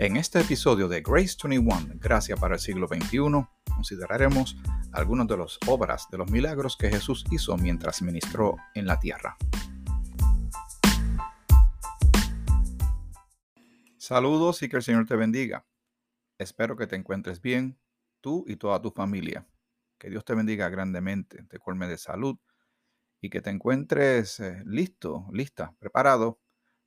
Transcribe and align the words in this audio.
En 0.00 0.16
este 0.16 0.38
episodio 0.38 0.86
de 0.86 1.00
Grace 1.00 1.36
21, 1.42 1.94
Gracia 1.96 2.36
para 2.36 2.54
el 2.54 2.60
siglo 2.60 2.86
XXI, 2.86 3.18
consideraremos 3.74 4.56
algunas 4.92 5.26
de 5.26 5.36
las 5.36 5.58
obras 5.66 6.06
de 6.12 6.18
los 6.18 6.30
milagros 6.30 6.76
que 6.76 6.88
Jesús 6.88 7.24
hizo 7.32 7.56
mientras 7.56 8.00
ministró 8.00 8.54
en 8.76 8.86
la 8.86 9.00
tierra. 9.00 9.36
Saludos 13.96 14.62
y 14.62 14.68
que 14.68 14.76
el 14.76 14.84
Señor 14.84 15.04
te 15.04 15.16
bendiga. 15.16 15.66
Espero 16.38 16.76
que 16.76 16.86
te 16.86 16.94
encuentres 16.94 17.42
bien, 17.42 17.76
tú 18.20 18.44
y 18.46 18.54
toda 18.54 18.80
tu 18.80 18.92
familia. 18.92 19.48
Que 19.98 20.10
Dios 20.10 20.24
te 20.24 20.36
bendiga 20.36 20.68
grandemente, 20.68 21.42
te 21.42 21.58
colme 21.58 21.88
de 21.88 21.98
salud 21.98 22.38
y 23.20 23.30
que 23.30 23.40
te 23.40 23.50
encuentres 23.50 24.38
eh, 24.38 24.62
listo, 24.64 25.26
lista, 25.32 25.74
preparado, 25.80 26.38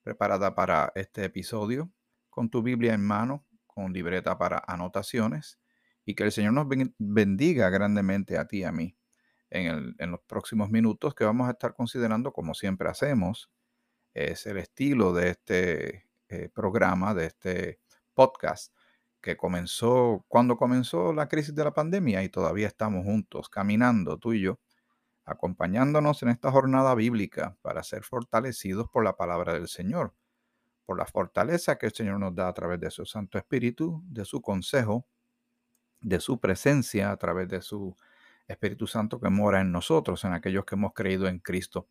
preparada 0.02 0.56
para 0.56 0.94
este 0.96 1.26
episodio 1.26 1.92
con 2.32 2.50
tu 2.50 2.64
Biblia 2.64 2.96
en 2.96 3.06
mano, 3.06 3.46
con 3.68 3.94
libreta 3.94 4.40
para 4.40 4.64
anotaciones, 4.66 5.60
y 6.04 6.16
que 6.16 6.24
el 6.24 6.32
Señor 6.32 6.54
nos 6.54 6.68
bendiga 6.98 7.70
grandemente 7.70 8.40
a 8.40 8.48
ti 8.48 8.60
y 8.60 8.64
a 8.64 8.72
mí 8.72 8.98
en, 9.52 10.12
los 10.12 10.22
próximos 10.22 10.70
minutos 10.70 11.14
que 11.14 11.26
vamos 11.26 11.48
a 11.48 11.52
estar 11.52 11.76
considerando, 11.76 12.32
como 12.32 12.54
siempre 12.54 12.90
hacemos, 12.90 13.52
es 14.14 14.46
el 14.48 14.58
estilo 14.58 15.14
de 15.14 15.30
este 15.30 16.10
eh, 16.30 16.50
programa, 16.50 17.14
de 17.14 17.28
este 17.28 17.80
podcast, 18.14 18.74
que 19.22 19.38
comenzó 19.38 20.26
cuando 20.28 20.58
comenzó 20.58 21.14
la 21.14 21.28
crisis 21.28 21.54
de 21.54 21.64
la 21.64 21.74
pandemia 21.74 22.24
y 22.24 22.30
todavía 22.30 22.68
estamos 22.68 23.04
juntos, 23.06 23.50
caminando 23.50 24.18
tú 24.18 24.34
y 24.34 24.42
yo, 24.42 24.60
acompañándonos 25.26 26.24
en 26.24 26.30
esta 26.30 26.52
jornada 26.52 26.96
bíblica 26.96 27.58
para 27.62 27.84
ser 27.84 28.04
fortalecidos 28.04 28.90
por 28.90 29.04
la 29.04 29.16
palabra 29.18 29.54
del 29.54 29.68
Señor 29.68 30.16
por 30.86 30.98
la 30.98 31.06
fortaleza 31.06 31.78
que 31.78 31.88
el 31.88 31.94
Señor 31.94 32.20
nos 32.20 32.36
da 32.36 32.48
a 32.48 32.54
través 32.54 32.80
de 32.80 32.92
su 32.92 33.06
Santo 33.06 33.38
Espíritu, 33.38 34.02
de 34.06 34.26
su 34.26 34.42
consejo, 34.42 35.06
de 36.02 36.20
su 36.20 36.40
presencia 36.40 37.12
a 37.12 37.18
través 37.18 37.48
de 37.48 37.62
su 37.62 37.96
Espíritu 38.48 38.88
Santo 38.88 39.20
que 39.20 39.30
mora 39.30 39.62
en 39.62 39.72
nosotros, 39.72 40.24
en 40.26 40.34
aquellos 40.34 40.66
que 40.66 40.76
hemos 40.76 40.94
creído 40.94 41.28
en 41.28 41.40
Cristo. 41.40 41.88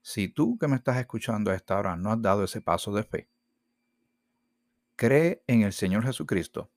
Si 0.00 0.28
tú 0.28 0.58
que 0.58 0.68
me 0.68 0.76
estás 0.76 0.96
escuchando 0.96 1.50
a 1.50 1.54
esta 1.54 1.78
hora 1.78 1.96
no 1.96 2.12
has 2.12 2.22
dado 2.22 2.44
ese 2.44 2.60
paso 2.60 2.92
de 2.92 3.04
fe, 3.04 3.28
cree 4.96 5.42
en 5.46 5.62
el 5.62 5.72
Señor 5.72 6.04
Jesucristo 6.04 6.70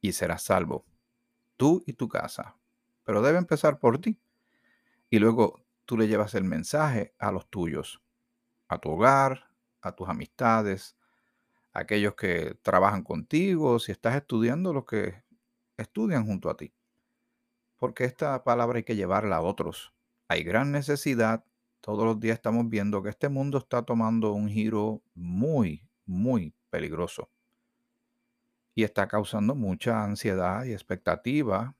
y 0.00 0.12
serás 0.12 0.42
salvo, 0.42 0.86
tú 1.56 1.82
y 1.86 1.92
tu 1.92 2.08
casa. 2.08 2.56
Pero 3.04 3.22
debe 3.22 3.38
empezar 3.38 3.78
por 3.78 4.00
ti. 4.00 4.18
Y 5.08 5.18
luego 5.18 5.64
tú 5.84 5.96
le 5.96 6.06
llevas 6.06 6.34
el 6.34 6.44
mensaje 6.44 7.14
a 7.18 7.32
los 7.32 7.50
tuyos, 7.50 8.02
a 8.68 8.78
tu 8.78 8.90
hogar, 8.90 9.49
a 9.82 9.92
tus 9.92 10.08
amistades, 10.08 10.96
a 11.72 11.80
aquellos 11.80 12.14
que 12.14 12.56
trabajan 12.62 13.02
contigo, 13.02 13.78
si 13.78 13.92
estás 13.92 14.16
estudiando, 14.16 14.72
los 14.72 14.84
que 14.84 15.22
estudian 15.76 16.26
junto 16.26 16.50
a 16.50 16.56
ti. 16.56 16.72
Porque 17.76 18.04
esta 18.04 18.44
palabra 18.44 18.78
hay 18.78 18.84
que 18.84 18.96
llevarla 18.96 19.36
a 19.36 19.40
otros. 19.40 19.92
Hay 20.28 20.44
gran 20.44 20.70
necesidad. 20.70 21.44
Todos 21.80 22.04
los 22.04 22.20
días 22.20 22.34
estamos 22.34 22.68
viendo 22.68 23.02
que 23.02 23.08
este 23.08 23.28
mundo 23.28 23.58
está 23.58 23.82
tomando 23.82 24.32
un 24.32 24.48
giro 24.48 25.02
muy, 25.14 25.88
muy 26.04 26.54
peligroso. 26.68 27.30
Y 28.74 28.84
está 28.84 29.08
causando 29.08 29.54
mucha 29.54 30.04
ansiedad 30.04 30.64
y 30.64 30.72
expectativa 30.72 31.74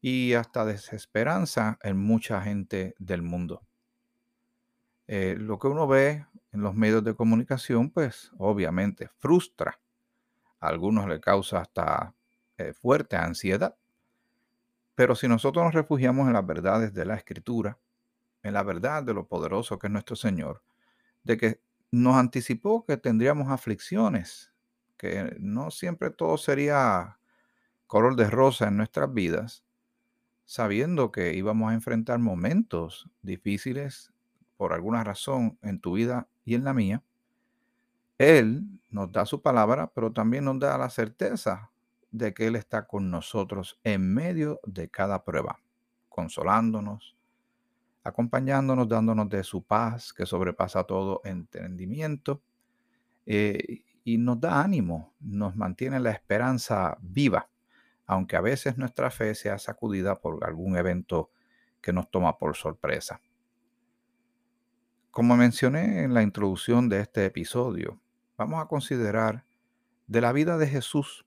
y 0.00 0.34
hasta 0.34 0.64
desesperanza 0.64 1.78
en 1.82 1.96
mucha 1.96 2.40
gente 2.40 2.94
del 2.98 3.22
mundo. 3.22 3.66
Eh, 5.08 5.36
lo 5.38 5.58
que 5.58 5.68
uno 5.68 5.86
ve 5.86 6.26
en 6.52 6.62
los 6.62 6.74
medios 6.74 7.04
de 7.04 7.14
comunicación, 7.14 7.90
pues 7.90 8.32
obviamente 8.38 9.08
frustra. 9.18 9.78
A 10.60 10.68
algunos 10.68 11.06
le 11.08 11.20
causa 11.20 11.60
hasta 11.60 12.14
eh, 12.58 12.72
fuerte 12.72 13.16
ansiedad. 13.16 13.76
Pero 14.94 15.14
si 15.14 15.28
nosotros 15.28 15.64
nos 15.64 15.74
refugiamos 15.74 16.26
en 16.26 16.32
las 16.32 16.46
verdades 16.46 16.94
de 16.94 17.04
la 17.04 17.14
Escritura, 17.14 17.78
en 18.42 18.54
la 18.54 18.62
verdad 18.62 19.02
de 19.02 19.14
lo 19.14 19.26
poderoso 19.26 19.78
que 19.78 19.88
es 19.88 19.92
nuestro 19.92 20.16
Señor, 20.16 20.62
de 21.22 21.36
que 21.36 21.60
nos 21.90 22.16
anticipó 22.16 22.84
que 22.84 22.96
tendríamos 22.96 23.50
aflicciones, 23.50 24.52
que 24.96 25.36
no 25.38 25.70
siempre 25.70 26.10
todo 26.10 26.38
sería 26.38 27.18
color 27.86 28.16
de 28.16 28.30
rosa 28.30 28.68
en 28.68 28.76
nuestras 28.76 29.12
vidas, 29.12 29.64
sabiendo 30.46 31.12
que 31.12 31.34
íbamos 31.34 31.70
a 31.70 31.74
enfrentar 31.74 32.18
momentos 32.18 33.10
difíciles 33.22 34.12
por 34.56 34.72
alguna 34.72 35.04
razón 35.04 35.58
en 35.62 35.80
tu 35.80 35.94
vida 35.94 36.28
y 36.44 36.54
en 36.54 36.64
la 36.64 36.74
mía, 36.74 37.02
Él 38.18 38.64
nos 38.90 39.12
da 39.12 39.26
su 39.26 39.42
palabra, 39.42 39.90
pero 39.94 40.12
también 40.12 40.44
nos 40.44 40.58
da 40.58 40.78
la 40.78 40.90
certeza 40.90 41.70
de 42.10 42.32
que 42.32 42.46
Él 42.46 42.56
está 42.56 42.86
con 42.86 43.10
nosotros 43.10 43.78
en 43.84 44.14
medio 44.14 44.60
de 44.64 44.88
cada 44.88 45.24
prueba, 45.24 45.60
consolándonos, 46.08 47.16
acompañándonos, 48.02 48.88
dándonos 48.88 49.28
de 49.28 49.42
su 49.42 49.62
paz 49.62 50.12
que 50.12 50.24
sobrepasa 50.24 50.84
todo 50.84 51.20
entendimiento 51.24 52.40
eh, 53.26 53.82
y 54.04 54.18
nos 54.18 54.40
da 54.40 54.62
ánimo, 54.62 55.12
nos 55.20 55.56
mantiene 55.56 55.98
la 55.98 56.12
esperanza 56.12 56.96
viva, 57.00 57.48
aunque 58.06 58.36
a 58.36 58.40
veces 58.40 58.78
nuestra 58.78 59.10
fe 59.10 59.34
sea 59.34 59.58
sacudida 59.58 60.14
por 60.20 60.44
algún 60.44 60.76
evento 60.76 61.30
que 61.80 61.92
nos 61.92 62.08
toma 62.10 62.38
por 62.38 62.56
sorpresa. 62.56 63.20
Como 65.16 65.34
mencioné 65.38 66.02
en 66.02 66.12
la 66.12 66.22
introducción 66.22 66.90
de 66.90 67.00
este 67.00 67.24
episodio, 67.24 67.98
vamos 68.36 68.62
a 68.62 68.66
considerar 68.66 69.46
de 70.06 70.20
la 70.20 70.30
vida 70.30 70.58
de 70.58 70.66
Jesús 70.66 71.24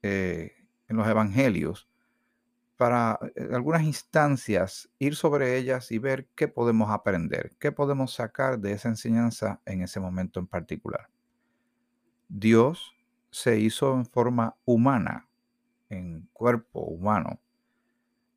eh, 0.00 0.54
en 0.88 0.96
los 0.96 1.06
evangelios 1.06 1.86
para 2.78 3.18
eh, 3.34 3.50
algunas 3.52 3.82
instancias 3.82 4.88
ir 4.98 5.16
sobre 5.16 5.58
ellas 5.58 5.92
y 5.92 5.98
ver 5.98 6.28
qué 6.34 6.48
podemos 6.48 6.90
aprender, 6.90 7.54
qué 7.58 7.72
podemos 7.72 8.14
sacar 8.14 8.58
de 8.58 8.72
esa 8.72 8.88
enseñanza 8.88 9.60
en 9.66 9.82
ese 9.82 10.00
momento 10.00 10.40
en 10.40 10.46
particular. 10.46 11.10
Dios 12.30 12.96
se 13.30 13.58
hizo 13.58 13.92
en 13.96 14.06
forma 14.06 14.56
humana, 14.64 15.28
en 15.90 16.26
cuerpo 16.32 16.80
humano. 16.80 17.38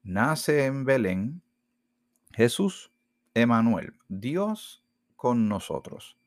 Nace 0.04 0.66
en 0.66 0.84
Belén 0.84 1.42
Jesús, 2.34 2.92
Emanuel, 3.34 3.94
Dios 4.09 4.84
con 5.19 5.50
nosotros. 5.50 6.18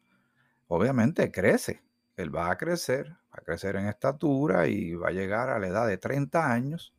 Obviamente 0.69 1.33
crece, 1.33 1.83
él 2.15 2.35
va 2.35 2.51
a 2.51 2.59
crecer, 2.59 3.09
va 3.09 3.39
a 3.39 3.41
crecer 3.41 3.77
en 3.77 3.89
estatura 3.89 4.69
y 4.69 4.93
va 4.93 5.09
a 5.09 5.13
llegar 5.13 5.49
a 5.49 5.59
la 5.59 5.69
edad 5.69 5.89
de 5.89 5.97
30 5.97 6.53
años, 6.53 6.93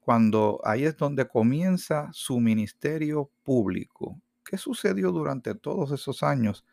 cuando 0.00 0.58
ahí 0.64 0.84
es 0.84 0.96
donde 0.96 1.28
comienza 1.28 2.08
su 2.12 2.40
ministerio 2.40 3.30
público. 3.42 4.18
¿Qué 4.42 4.56
sucedió 4.56 5.12
durante 5.12 5.54
todos 5.54 5.92
esos 5.92 6.22
años? 6.22 6.64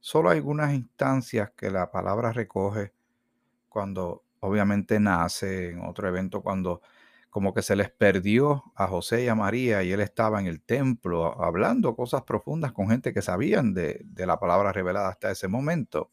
Solo 0.00 0.30
hay 0.30 0.38
algunas 0.38 0.74
instancias 0.74 1.52
que 1.56 1.70
la 1.70 1.88
palabra 1.92 2.32
recoge 2.32 2.92
cuando 3.68 4.24
obviamente 4.40 4.98
nace, 4.98 5.70
en 5.70 5.84
otro 5.84 6.08
evento 6.08 6.42
cuando 6.42 6.82
como 7.32 7.54
que 7.54 7.62
se 7.62 7.76
les 7.76 7.90
perdió 7.90 8.62
a 8.74 8.86
José 8.86 9.24
y 9.24 9.28
a 9.28 9.34
María 9.34 9.82
y 9.82 9.90
él 9.90 10.02
estaba 10.02 10.38
en 10.38 10.46
el 10.46 10.60
templo 10.60 11.42
hablando 11.42 11.96
cosas 11.96 12.24
profundas 12.24 12.72
con 12.72 12.90
gente 12.90 13.14
que 13.14 13.22
sabían 13.22 13.72
de, 13.72 14.04
la 14.16 14.38
palabra 14.38 14.70
revelada 14.70 15.08
hasta 15.08 15.30
ese 15.30 15.48
momento. 15.48 16.10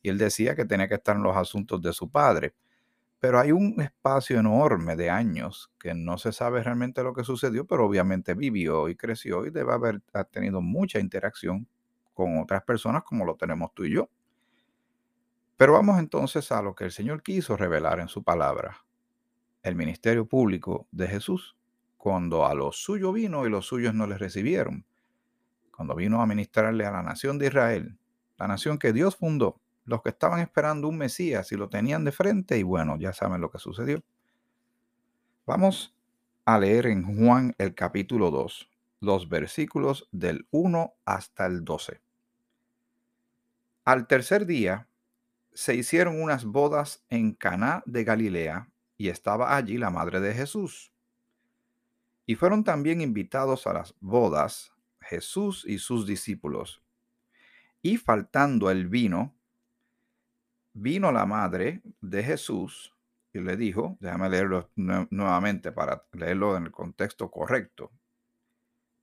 Y 0.00 0.08
él 0.08 0.16
decía 0.16 0.56
que 0.56 0.64
tenía 0.64 0.88
que 0.88 0.94
estar 0.94 1.16
en 1.16 1.22
los 1.22 1.36
asuntos 1.36 1.82
de 1.82 1.92
su 1.92 2.10
padre. 2.10 2.54
Pero 3.20 3.38
hay 3.38 3.52
un 3.52 3.78
espacio 3.82 4.40
enorme 4.40 4.96
de 4.96 5.10
años 5.10 5.70
que 5.78 5.92
no 5.92 6.16
se 6.16 6.32
sabe 6.32 6.62
realmente 6.62 7.02
lo 7.02 7.12
que 7.12 7.24
sucedió, 7.24 7.66
pero 7.66 7.84
obviamente 7.84 8.32
vivió 8.32 8.88
y 8.88 8.96
creció 8.96 9.44
y 9.44 9.50
debe 9.50 9.74
haber 9.74 10.00
tenido 10.30 10.62
mucha 10.62 10.98
interacción 10.98 11.68
con 12.14 12.38
otras 12.38 12.62
personas 12.62 13.02
como 13.04 13.26
lo 13.26 13.36
tenemos 13.36 13.74
tú 13.74 13.84
y 13.84 13.96
yo. 13.96 14.08
Pero 15.58 15.74
vamos 15.74 15.98
entonces 15.98 16.50
a 16.52 16.62
lo 16.62 16.74
que 16.74 16.84
el 16.84 16.90
Señor 16.90 17.22
quiso 17.22 17.54
revelar 17.54 18.00
en 18.00 18.08
su 18.08 18.24
palabra 18.24 18.84
el 19.64 19.74
ministerio 19.74 20.26
público 20.26 20.86
de 20.92 21.08
Jesús 21.08 21.56
cuando 21.96 22.46
a 22.46 22.54
los 22.54 22.76
suyos 22.76 23.14
vino 23.14 23.46
y 23.46 23.50
los 23.50 23.66
suyos 23.66 23.94
no 23.94 24.06
les 24.06 24.18
recibieron. 24.18 24.84
Cuando 25.74 25.94
vino 25.94 26.20
a 26.20 26.26
ministrarle 26.26 26.84
a 26.84 26.90
la 26.90 27.02
nación 27.02 27.38
de 27.38 27.46
Israel, 27.46 27.98
la 28.36 28.46
nación 28.46 28.78
que 28.78 28.92
Dios 28.92 29.16
fundó, 29.16 29.58
los 29.86 30.02
que 30.02 30.10
estaban 30.10 30.40
esperando 30.40 30.86
un 30.86 30.98
Mesías 30.98 31.50
y 31.50 31.56
lo 31.56 31.70
tenían 31.70 32.04
de 32.04 32.12
frente 32.12 32.58
y 32.58 32.62
bueno, 32.62 32.98
ya 32.98 33.14
saben 33.14 33.40
lo 33.40 33.50
que 33.50 33.58
sucedió. 33.58 34.04
Vamos 35.46 35.96
a 36.44 36.58
leer 36.58 36.86
en 36.86 37.02
Juan 37.16 37.54
el 37.56 37.74
capítulo 37.74 38.30
2, 38.30 38.70
los 39.00 39.30
versículos 39.30 40.08
del 40.12 40.46
1 40.50 40.92
hasta 41.06 41.46
el 41.46 41.64
12. 41.64 42.02
Al 43.86 44.06
tercer 44.06 44.44
día 44.44 44.88
se 45.54 45.74
hicieron 45.74 46.20
unas 46.20 46.44
bodas 46.44 47.02
en 47.08 47.32
Caná 47.32 47.82
de 47.86 48.04
Galilea 48.04 48.68
y 48.96 49.08
estaba 49.08 49.56
allí 49.56 49.78
la 49.78 49.90
madre 49.90 50.20
de 50.20 50.34
Jesús. 50.34 50.92
Y 52.26 52.36
fueron 52.36 52.64
también 52.64 53.00
invitados 53.00 53.66
a 53.66 53.72
las 53.72 53.94
bodas 54.00 54.72
Jesús 55.00 55.64
y 55.66 55.78
sus 55.78 56.06
discípulos. 56.06 56.82
Y 57.82 57.98
faltando 57.98 58.70
el 58.70 58.88
vino, 58.88 59.34
vino 60.72 61.12
la 61.12 61.26
madre 61.26 61.82
de 62.00 62.22
Jesús 62.22 62.94
y 63.32 63.40
le 63.40 63.56
dijo, 63.56 63.98
déjame 64.00 64.30
leerlo 64.30 64.70
nuevamente 64.76 65.72
para 65.72 66.04
leerlo 66.12 66.56
en 66.56 66.64
el 66.64 66.70
contexto 66.70 67.30
correcto. 67.30 67.90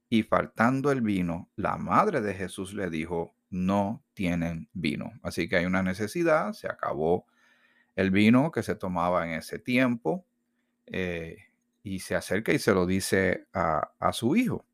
Y 0.10 0.24
faltando 0.24 0.92
el 0.92 1.02
vino, 1.02 1.50
la 1.56 1.78
madre 1.78 2.22
de 2.22 2.34
Jesús 2.34 2.74
le 2.74 2.90
dijo, 2.90 3.36
no 3.50 4.04
tienen 4.14 4.70
vino. 4.74 5.12
Así 5.22 5.48
que 5.48 5.58
hay 5.58 5.66
una 5.66 5.84
necesidad, 5.84 6.54
se 6.54 6.68
acabó 6.68 7.26
el 7.96 8.12
vino 8.12 8.52
que 8.52 8.64
se 8.64 8.76
tomaba 8.76 9.26
en 9.28 9.34
ese 9.34 9.60
tiempo 9.60 10.26
eh, 10.86 11.38
y 11.84 12.00
se 12.00 12.16
acerca 12.16 12.54
y 12.54 12.60
se 12.60 12.74
lo 12.74 12.86
dice 12.86 13.48
a, 13.54 13.92
a 14.00 14.14
su 14.14 14.36
hijo. 14.36 14.66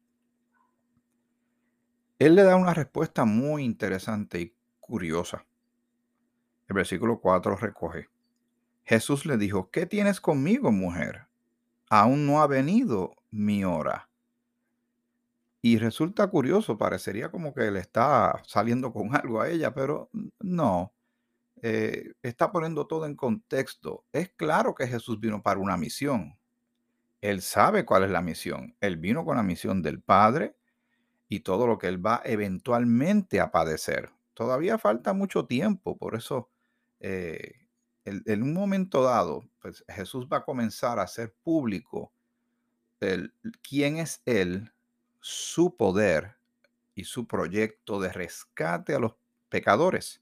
Él 2.19 2.35
le 2.35 2.43
da 2.43 2.55
una 2.55 2.73
respuesta 2.73 3.25
muy 3.25 3.63
interesante 3.63 4.41
y 4.41 4.55
curiosa. 4.79 5.45
El 6.67 6.75
versículo 6.75 7.19
4 7.19 7.55
recoge. 7.55 8.09
Jesús 8.83 9.25
le 9.25 9.37
dijo, 9.37 9.69
¿qué 9.69 9.85
tienes 9.85 10.19
conmigo, 10.19 10.71
mujer? 10.71 11.27
Aún 11.89 12.25
no 12.25 12.41
ha 12.41 12.47
venido 12.47 13.15
mi 13.31 13.63
hora. 13.63 14.09
Y 15.61 15.77
resulta 15.77 16.27
curioso, 16.27 16.77
parecería 16.77 17.29
como 17.29 17.53
que 17.53 17.69
le 17.71 17.79
está 17.79 18.41
saliendo 18.45 18.93
con 18.93 19.15
algo 19.15 19.41
a 19.41 19.49
ella, 19.49 19.73
pero 19.73 20.09
no. 20.39 20.93
Eh, 21.61 22.13
está 22.21 22.51
poniendo 22.51 22.87
todo 22.87 23.05
en 23.05 23.15
contexto. 23.15 24.05
Es 24.11 24.29
claro 24.29 24.75
que 24.75 24.87
Jesús 24.87 25.19
vino 25.19 25.41
para 25.41 25.59
una 25.59 25.77
misión. 25.77 26.37
Él 27.21 27.41
sabe 27.41 27.85
cuál 27.85 28.03
es 28.03 28.11
la 28.11 28.21
misión. 28.21 28.75
Él 28.79 28.97
vino 28.97 29.25
con 29.25 29.37
la 29.37 29.43
misión 29.43 29.81
del 29.81 30.01
Padre 30.01 30.55
y 31.29 31.41
todo 31.41 31.67
lo 31.67 31.77
que 31.77 31.87
él 31.87 32.05
va 32.05 32.21
eventualmente 32.25 33.39
a 33.39 33.51
padecer. 33.51 34.11
Todavía 34.33 34.77
falta 34.77 35.13
mucho 35.13 35.45
tiempo, 35.45 35.97
por 35.97 36.15
eso 36.15 36.49
eh, 36.99 37.67
en 38.05 38.43
un 38.43 38.53
momento 38.53 39.03
dado, 39.03 39.43
pues 39.61 39.83
Jesús 39.89 40.27
va 40.31 40.37
a 40.37 40.45
comenzar 40.45 40.99
a 40.99 41.03
hacer 41.03 41.33
público 41.43 42.13
el, 42.99 43.33
quién 43.67 43.97
es 43.97 44.21
Él, 44.25 44.71
su 45.19 45.75
poder 45.75 46.37
y 46.95 47.03
su 47.03 47.27
proyecto 47.27 47.99
de 47.99 48.11
rescate 48.11 48.95
a 48.95 48.99
los 48.99 49.15
pecadores. 49.49 50.21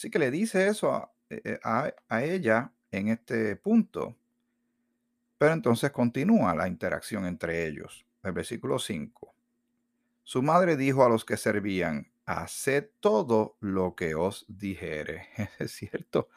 Así 0.00 0.08
que 0.08 0.18
le 0.18 0.30
dice 0.30 0.66
eso 0.66 0.94
a, 0.94 1.12
eh, 1.28 1.60
a 1.62 2.24
ella 2.24 2.72
en 2.90 3.08
este 3.08 3.54
punto. 3.56 4.16
Pero 5.36 5.52
entonces 5.52 5.90
continúa 5.90 6.54
la 6.54 6.68
interacción 6.68 7.26
entre 7.26 7.66
ellos. 7.66 8.06
El 8.22 8.32
versículo 8.32 8.78
5. 8.78 9.34
Su 10.22 10.40
madre 10.40 10.78
dijo 10.78 11.04
a 11.04 11.10
los 11.10 11.26
que 11.26 11.36
servían, 11.36 12.10
haced 12.24 12.88
todo 13.00 13.58
lo 13.60 13.94
que 13.94 14.14
os 14.14 14.46
dijere. 14.48 15.28
Es 15.58 15.72
cierto, 15.72 16.30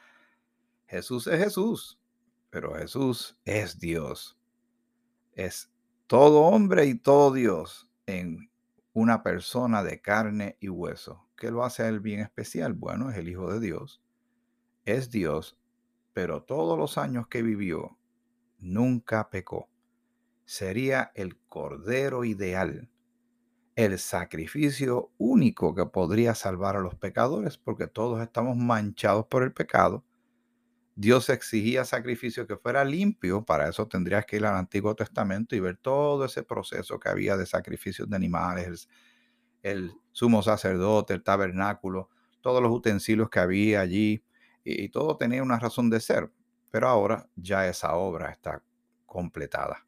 Jesús 0.85 1.27
es 1.27 1.41
Jesús, 1.41 1.97
pero 2.49 2.75
Jesús 2.75 3.37
es 3.45 3.79
Dios. 3.79 4.37
Es 5.35 5.71
todo 6.07 6.41
hombre 6.41 6.85
y 6.87 6.95
todo 6.95 7.31
Dios 7.31 7.89
en 8.07 8.51
una 8.93 9.23
persona 9.23 9.83
de 9.83 10.01
carne 10.01 10.57
y 10.59 10.69
hueso. 10.69 11.27
¿Qué 11.35 11.51
lo 11.51 11.63
hace 11.63 11.83
a 11.83 11.89
él 11.89 11.99
bien 11.99 12.21
especial? 12.21 12.73
Bueno, 12.73 13.09
es 13.09 13.17
el 13.17 13.27
Hijo 13.27 13.51
de 13.51 13.59
Dios, 13.59 14.01
es 14.85 15.09
Dios, 15.09 15.59
pero 16.13 16.43
todos 16.43 16.77
los 16.77 16.97
años 16.97 17.27
que 17.27 17.41
vivió, 17.41 17.97
nunca 18.59 19.29
pecó. 19.29 19.69
Sería 20.45 21.11
el 21.15 21.37
Cordero 21.47 22.23
ideal 22.23 22.89
el 23.75 23.97
sacrificio 23.97 25.11
único 25.17 25.73
que 25.73 25.85
podría 25.85 26.35
salvar 26.35 26.75
a 26.75 26.81
los 26.81 26.95
pecadores, 26.95 27.57
porque 27.57 27.87
todos 27.87 28.21
estamos 28.21 28.55
manchados 28.55 29.25
por 29.25 29.43
el 29.43 29.51
pecado. 29.51 30.03
Dios 30.95 31.29
exigía 31.29 31.85
sacrificio 31.85 32.45
que 32.45 32.55
fuera 32.55 32.85
limpio, 32.85 33.43
para 33.43 33.67
eso 33.67 33.87
tendrías 33.87 34.25
que 34.25 34.35
ir 34.35 34.45
al 34.45 34.55
Antiguo 34.55 34.95
Testamento 34.95 35.55
y 35.55 35.59
ver 35.59 35.77
todo 35.77 36.25
ese 36.25 36.43
proceso 36.43 36.99
que 36.99 37.09
había 37.09 37.35
de 37.35 37.45
sacrificios 37.47 38.09
de 38.09 38.15
animales, 38.15 38.87
el, 39.63 39.93
sumo 40.11 40.43
sacerdote, 40.43 41.13
el 41.13 41.23
tabernáculo, 41.23 42.09
todos 42.41 42.61
los 42.61 42.71
utensilios 42.71 43.29
que 43.29 43.39
había 43.39 43.81
allí, 43.81 44.23
y, 44.63 44.83
y 44.83 44.89
todo 44.89 45.17
tenía 45.17 45.41
una 45.41 45.59
razón 45.59 45.89
de 45.89 45.99
ser. 45.99 46.31
Pero 46.69 46.87
ahora 46.87 47.27
ya 47.35 47.67
esa 47.67 47.95
obra 47.95 48.31
está 48.31 48.63
completada. 49.05 49.85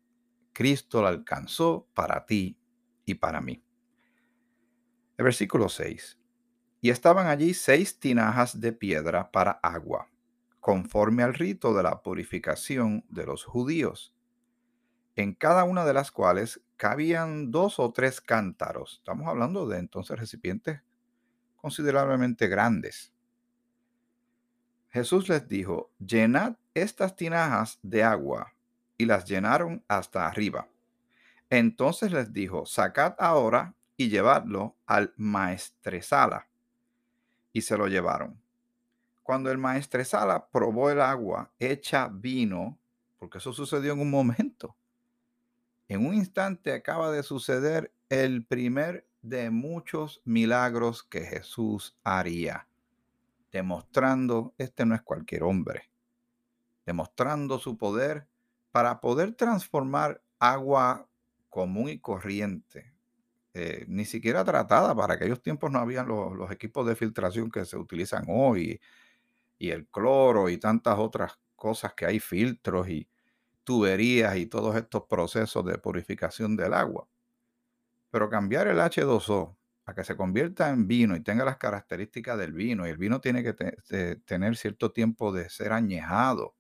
Cristo 0.54 1.02
la 1.02 1.10
alcanzó 1.10 1.88
para 1.94 2.26
ti 2.26 2.58
y 3.06 3.16
para 3.16 3.42
mí. 3.42 3.64
El 5.18 5.26
versículo 5.26 5.70
6. 5.70 6.20
Y 6.82 6.90
estaban 6.90 7.28
allí 7.28 7.54
seis 7.54 8.00
tinajas 8.00 8.60
de 8.60 8.72
piedra 8.72 9.32
para 9.32 9.52
agua, 9.64 10.10
conforme 10.66 11.22
al 11.22 11.36
rito 11.36 11.76
de 11.76 11.84
la 11.84 12.02
purificación 12.02 13.06
de 13.10 13.28
los 13.28 13.46
judíos, 13.46 14.16
en 15.16 15.36
cada 15.36 15.64
una 15.64 15.86
de 15.86 15.94
las 15.94 16.10
cuales 16.10 16.60
cabían 16.76 17.52
dos 17.52 17.78
o 17.78 17.94
tres 17.94 18.20
cántaros. 18.20 18.96
Estamos 18.96 19.28
hablando 19.28 19.68
de 19.68 19.78
entonces 19.78 20.18
recipientes 20.18 20.82
considerablemente 21.58 22.48
grandes. 22.48 23.14
Jesús 24.90 25.30
les 25.30 25.48
dijo, 25.48 25.92
llenad 26.00 26.56
estas 26.74 27.16
tinajas 27.16 27.78
de 27.84 28.02
agua, 28.02 28.56
y 28.98 29.06
las 29.06 29.26
llenaron 29.26 29.86
hasta 29.88 30.26
arriba. 30.26 30.68
Entonces 31.52 32.12
les 32.12 32.34
dijo, 32.34 32.66
sacad 32.66 33.14
ahora 33.20 33.76
y 33.98 34.10
llevarlo 34.10 34.76
al 34.88 35.14
maestresala. 35.16 36.48
Y 37.54 37.62
se 37.62 37.78
lo 37.78 37.86
llevaron. 37.86 38.44
Cuando 39.26 39.50
el 39.50 39.58
maestresala 39.58 40.50
probó 40.50 40.92
el 40.92 41.02
agua 41.02 41.52
hecha 41.58 42.10
vino, 42.14 42.78
porque 43.18 43.40
eso 43.40 43.54
sucedió 43.54 43.94
en 43.94 44.02
un 44.02 44.12
momento, 44.12 44.76
en 45.88 46.06
un 46.06 46.14
instante 46.14 46.72
acaba 46.72 47.10
de 47.10 47.24
suceder 47.24 47.92
el 48.10 48.46
primer 48.46 49.08
de 49.24 49.50
muchos 49.50 50.22
milagros 50.26 51.02
que 51.02 51.22
Jesús 51.22 51.98
haría, 52.04 52.68
demostrando, 53.52 54.54
este 54.60 54.86
no 54.86 54.94
es 54.94 55.02
cualquier 55.02 55.42
hombre, 55.42 55.90
demostrando 56.86 57.58
su 57.58 57.80
poder 57.80 58.28
para 58.72 59.02
poder 59.02 59.34
transformar 59.34 60.22
agua 60.38 61.10
común 61.50 61.90
y 61.90 61.98
corriente, 61.98 62.94
eh, 63.56 63.86
ni 63.88 64.06
siquiera 64.06 64.46
tratada. 64.46 64.94
Para 64.94 65.16
aquellos 65.16 65.42
tiempos 65.42 65.72
no 65.72 65.80
habían 65.80 66.08
los, 66.08 66.52
equipos 66.52 66.86
de 66.86 66.96
filtración 66.96 67.50
que 67.50 67.66
se 67.66 67.76
utilizan 67.76 68.26
hoy 68.28 68.80
y 69.58 69.72
el 69.72 69.88
cloro 69.88 70.50
y 70.50 70.58
tantas 70.58 70.98
otras 71.00 71.40
cosas 71.56 71.94
que 71.94 72.06
hay 72.06 72.20
filtros 72.20 72.90
y 72.90 73.08
tuberías 73.64 74.38
y 74.38 74.48
todos 74.48 74.76
estos 74.76 75.04
procesos 75.06 75.66
de 75.66 75.78
purificación 75.78 76.56
del 76.56 76.74
agua. 76.74 77.08
Pero 78.12 78.30
cambiar 78.30 78.68
el 78.68 78.80
H2O 78.80 79.56
a 79.86 79.94
que 79.94 80.04
se 80.04 80.16
convierta 80.18 80.70
en 80.70 80.88
vino 80.88 81.16
y 81.16 81.22
tenga 81.22 81.46
las 81.46 81.58
características 81.58 82.38
del 82.40 82.54
vino, 82.54 82.88
y 82.88 82.90
el 82.90 82.98
vino 82.98 83.22
tiene 83.22 83.44
que 83.44 83.54
tener 84.26 84.58
cierto 84.58 84.92
tiempo 84.92 85.32
de 85.32 85.50
ser 85.50 85.74
añejado 85.74 86.56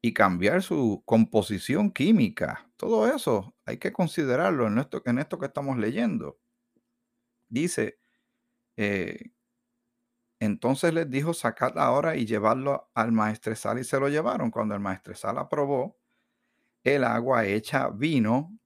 y 0.00 0.12
cambiar 0.12 0.62
su 0.62 1.02
composición 1.06 1.90
química. 1.92 2.68
Todo 2.76 3.06
eso 3.14 3.54
hay 3.64 3.78
que 3.78 3.92
considerarlo 3.92 4.66
en 4.66 4.78
esto, 4.78 5.00
en 5.04 5.18
esto 5.18 5.38
que 5.38 5.46
estamos 5.46 5.78
leyendo. 5.78 6.38
Dice, 7.48 7.98
eh, 8.76 9.32
entonces 10.44 10.92
les 10.94 11.08
dijo, 11.10 11.34
sacad 11.34 11.78
ahora 11.78 12.16
y 12.16 12.26
llevarlo 12.26 12.90
al 12.94 13.12
maestresal 13.12 13.78
y 13.78 13.84
se 13.84 14.00
lo 14.00 14.08
llevaron. 14.08 14.50
Cuando 14.50 14.74
el 14.74 14.80
maestresal 14.80 15.38
aprobó 15.38 15.98
el 16.84 17.04
agua 17.04 17.46
hecha 17.46 17.88
vino, 17.90 18.58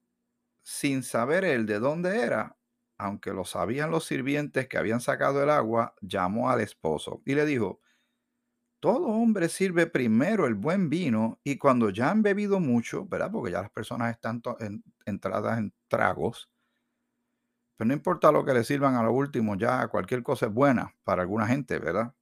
sin 0.63 1.03
saber 1.03 1.45
él 1.45 1.65
de 1.67 1.79
dónde 1.79 2.21
era, 2.21 2.57
aunque 2.97 3.33
lo 3.33 3.45
sabían 3.45 3.91
los 3.91 4.05
sirvientes 4.05 4.67
que 4.67 4.77
habían 4.77 5.01
sacado 5.01 5.43
el 5.43 5.49
agua, 5.51 5.95
llamó 6.01 6.49
al 6.51 6.61
esposo 6.61 7.21
y 7.25 7.35
le 7.35 7.45
dijo, 7.45 7.81
todo 8.79 9.07
hombre 9.07 9.49
sirve 9.49 9.87
primero 9.87 10.45
el 10.45 10.53
buen 10.55 10.89
vino 10.89 11.39
y 11.43 11.57
cuando 11.57 11.89
ya 11.89 12.11
han 12.11 12.21
bebido 12.21 12.59
mucho, 12.59 13.05
¿verdad? 13.07 13.31
Porque 13.31 13.51
ya 13.51 13.61
las 13.61 13.71
personas 13.71 14.11
están 14.11 14.41
entradas 15.05 15.57
en 15.57 15.73
tragos. 15.87 16.49
Pero 17.77 17.87
no 17.87 17.93
importa 17.93 18.31
lo 18.31 18.43
que 18.43 18.53
le 18.53 18.63
sirvan 18.63 18.95
a 18.95 19.03
lo 19.03 19.13
último, 19.13 19.55
ya 19.55 19.87
cualquier 19.87 20.23
cosa 20.23 20.47
es 20.47 20.53
buena 20.53 20.95
para 21.03 21.21
alguna 21.21 21.47
gente, 21.47 21.79
¿verdad? 21.79 22.13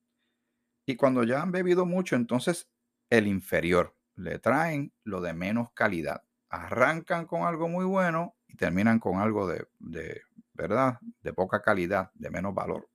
Y 0.86 0.96
cuando 0.98 1.24
ya 1.24 1.42
han 1.42 1.52
bebido 1.52 1.86
mucho, 1.86 2.16
entonces 2.16 2.70
el 3.10 3.28
inferior. 3.28 3.96
Le 4.16 4.40
traen 4.40 4.94
lo 5.04 5.22
de 5.22 5.34
menos 5.34 5.72
calidad. 5.74 6.24
Arrancan 6.50 7.26
con 7.26 7.44
algo 7.44 7.68
muy 7.68 7.86
bueno 7.86 8.36
y 8.48 8.56
terminan 8.56 9.00
con 9.00 9.20
algo 9.20 9.48
de, 9.48 9.68
de 9.80 10.22
¿verdad? 10.54 11.00
De 11.22 11.34
poca 11.34 11.62
calidad, 11.62 12.12
de 12.14 12.30
menos 12.30 12.54
valor 12.54 12.88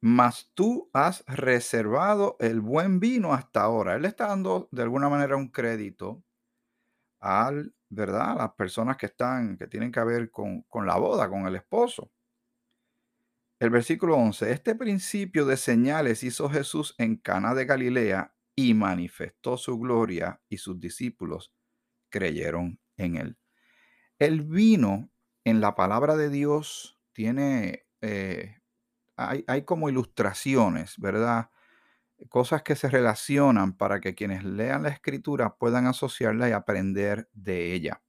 mas 0.00 0.50
tú 0.54 0.90
has 0.92 1.24
reservado 1.26 2.36
el 2.40 2.60
buen 2.60 3.00
vino 3.00 3.34
hasta 3.34 3.62
ahora. 3.62 3.96
Él 3.96 4.04
está 4.04 4.28
dando 4.28 4.68
de 4.70 4.82
alguna 4.82 5.08
manera 5.08 5.36
un 5.36 5.48
crédito 5.48 6.22
al, 7.20 7.74
¿verdad? 7.90 8.36
Las 8.36 8.52
personas 8.52 8.96
que 8.96 9.06
están, 9.06 9.56
que 9.56 9.66
tienen 9.66 9.92
que 9.92 10.02
ver 10.04 10.30
con, 10.30 10.62
con 10.62 10.86
la 10.86 10.96
boda, 10.96 11.28
con 11.28 11.46
el 11.46 11.56
esposo. 11.56 12.10
El 13.60 13.70
versículo 13.70 14.16
11, 14.16 14.52
este 14.52 14.74
principio 14.76 15.44
de 15.44 15.56
señales 15.56 16.22
hizo 16.22 16.48
Jesús 16.48 16.94
en 16.98 17.16
Cana 17.16 17.54
de 17.54 17.64
Galilea 17.64 18.34
y 18.54 18.74
manifestó 18.74 19.56
su 19.56 19.78
gloria 19.78 20.40
y 20.48 20.58
sus 20.58 20.78
discípulos 20.78 21.52
creyeron 22.08 22.80
en 22.96 23.16
él. 23.16 23.38
El 24.18 24.42
vino 24.42 25.10
en 25.44 25.60
la 25.60 25.74
palabra 25.74 26.16
de 26.16 26.28
Dios 26.28 27.00
tiene, 27.12 27.86
eh, 28.00 28.58
hay, 29.16 29.44
hay 29.48 29.62
como 29.62 29.88
ilustraciones, 29.88 30.94
¿verdad? 30.98 31.50
Cosas 32.28 32.62
que 32.62 32.76
se 32.76 32.88
relacionan 32.88 33.76
para 33.76 34.00
que 34.00 34.14
quienes 34.14 34.44
lean 34.44 34.84
la 34.84 34.88
escritura 34.90 35.56
puedan 35.56 35.86
asociarla 35.86 36.48
y 36.48 36.52
aprender 36.52 37.28
de 37.32 37.74
ella. 37.74 38.02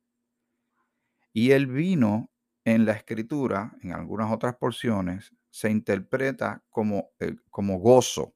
Y 1.33 1.51
el 1.51 1.67
vino 1.67 2.29
en 2.65 2.85
la 2.85 2.93
escritura, 2.93 3.73
en 3.81 3.93
algunas 3.93 4.31
otras 4.31 4.55
porciones, 4.57 5.33
se 5.49 5.69
interpreta 5.71 6.63
como, 6.69 7.11
eh, 7.19 7.35
como 7.49 7.79
gozo, 7.79 8.35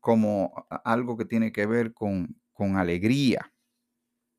como 0.00 0.66
algo 0.84 1.16
que 1.18 1.26
tiene 1.26 1.52
que 1.52 1.66
ver 1.66 1.94
con, 1.94 2.40
con 2.52 2.76
alegría. 2.78 3.52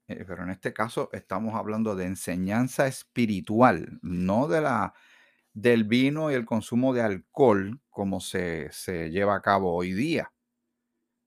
Eh, 0.08 0.26
Pero 0.28 0.44
en 0.44 0.52
este 0.52 0.74
caso 0.74 1.10
estamos 1.14 1.56
hablando 1.56 1.96
de 1.96 2.06
enseñanza 2.08 2.88
espiritual, 2.88 4.00
no 4.02 4.48
de 4.48 4.62
la, 4.62 4.94
del 5.54 5.86
vino 5.86 6.32
y 6.32 6.36
el 6.36 6.46
consumo 6.48 6.94
de 6.94 7.04
alcohol 7.04 7.82
como 7.92 8.22
se, 8.22 8.72
se 8.74 9.12
lleva 9.12 9.36
a 9.38 9.44
cabo 9.44 9.76
hoy 9.76 9.94
día. 9.94 10.33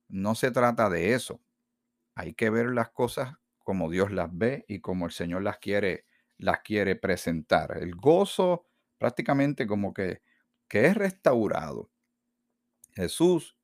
No 0.08 0.34
se 0.34 0.50
trata 0.50 0.88
de 0.90 1.14
eso. 1.14 1.40
Hay 2.14 2.34
que 2.34 2.50
ver 2.50 2.66
las 2.66 2.90
cosas 2.90 3.34
como 3.58 3.90
Dios 3.90 4.12
las 4.12 4.28
ve 4.32 4.64
y 4.68 4.80
como 4.80 5.06
el 5.06 5.12
Señor 5.12 5.42
las 5.42 5.58
quiere, 5.58 6.04
las 6.38 6.60
quiere 6.60 6.96
presentar. 6.96 7.78
El 7.78 7.94
gozo 7.96 8.66
prácticamente 8.98 9.66
como 9.66 9.92
que, 9.92 10.22
que 10.68 10.86
es 10.86 10.94
restaurado. 10.96 11.90
Jesús 12.94 13.56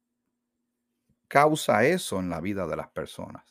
causa 1.28 1.84
eso 1.84 2.20
en 2.20 2.28
la 2.28 2.40
vida 2.40 2.66
de 2.66 2.76
las 2.76 2.88
personas. 2.88 3.44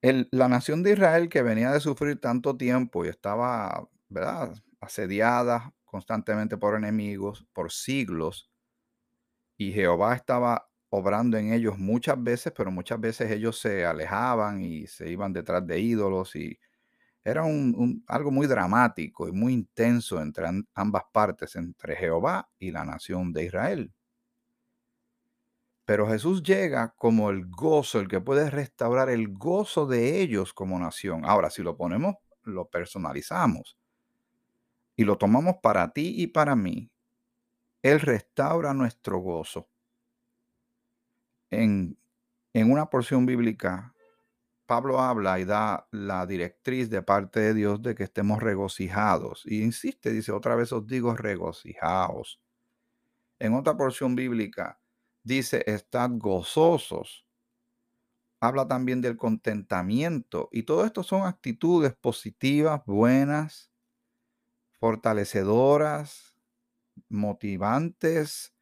La 0.00 0.48
nación 0.48 0.82
de 0.82 0.92
Israel 0.92 1.28
que 1.28 1.42
venía 1.42 1.70
de 1.70 1.80
sufrir 1.80 2.20
tanto 2.20 2.56
tiempo 2.56 3.04
y 3.04 3.08
estaba, 3.08 3.88
¿verdad? 4.08 4.54
asediada 4.82 5.72
constantemente 5.84 6.56
por 6.56 6.76
enemigos 6.76 7.46
por 7.52 7.70
siglos, 7.70 8.50
y 9.56 9.72
Jehová 9.72 10.16
estaba 10.16 10.71
obrando 10.94 11.38
en 11.38 11.52
ellos 11.54 11.78
muchas 11.78 12.22
veces, 12.22 12.52
pero 12.54 12.70
muchas 12.70 13.00
veces 13.00 13.30
ellos 13.30 13.58
se 13.58 13.86
alejaban 13.86 14.62
y 14.62 14.86
se 14.86 15.10
iban 15.10 15.32
detrás 15.32 15.66
de 15.66 15.80
ídolos 15.80 16.36
y 16.36 16.58
era 17.24 17.44
un, 17.44 18.04
algo 18.08 18.30
muy 18.30 18.46
dramático 18.46 19.28
y 19.28 19.32
muy 19.32 19.54
intenso 19.54 20.20
entre 20.22 20.46
ambas 20.74 21.04
partes, 21.12 21.56
entre 21.56 21.96
Jehová 21.96 22.50
y 22.58 22.72
la 22.72 22.84
nación 22.84 23.32
de 23.32 23.44
Israel. 23.46 23.92
Pero 25.84 26.08
Jesús 26.08 26.42
llega 26.42 26.92
como 26.96 27.30
el 27.30 27.46
gozo, 27.46 28.00
el 28.00 28.08
que 28.08 28.20
puede 28.20 28.50
restaurar 28.50 29.08
el 29.10 29.28
gozo 29.32 29.86
de 29.86 30.20
ellos 30.20 30.52
como 30.52 30.78
nación. 30.78 31.22
Ahora, 31.24 31.50
si 31.50 31.62
lo 31.62 31.76
ponemos, 31.76 32.16
lo 32.42 32.68
personalizamos 32.68 33.76
y 34.96 35.04
lo 35.04 35.18
tomamos 35.18 35.56
para 35.62 35.92
ti 35.92 36.14
y 36.16 36.28
para 36.28 36.56
mí, 36.56 36.90
Él 37.82 38.00
restaura 38.00 38.74
nuestro 38.74 39.18
gozo. 39.20 39.68
En, 41.52 41.98
en 42.54 42.72
una 42.72 42.86
porción 42.86 43.26
bíblica, 43.26 43.94
Pablo 44.64 45.00
habla 45.00 45.38
y 45.38 45.44
da 45.44 45.86
la 45.90 46.24
directriz 46.24 46.88
de 46.88 47.02
parte 47.02 47.40
de 47.40 47.52
Dios 47.52 47.82
de 47.82 47.94
que 47.94 48.04
estemos 48.04 48.42
regocijados. 48.42 49.42
Y 49.44 49.62
insiste, 49.62 50.10
dice, 50.12 50.32
otra 50.32 50.54
vez 50.56 50.72
os 50.72 50.86
digo, 50.86 51.14
regocijaos. 51.14 52.40
En 53.38 53.52
otra 53.52 53.76
porción 53.76 54.16
bíblica 54.16 54.80
dice, 55.22 55.62
estad 55.66 56.12
gozosos. 56.14 57.26
Habla 58.40 58.66
también 58.66 59.02
del 59.02 59.18
contentamiento. 59.18 60.48
Y 60.52 60.62
todo 60.62 60.86
esto 60.86 61.02
son 61.02 61.26
actitudes 61.26 61.94
positivas, 61.94 62.80
buenas, 62.86 63.70
fortalecedoras, 64.80 66.34
motivantes, 67.10 68.54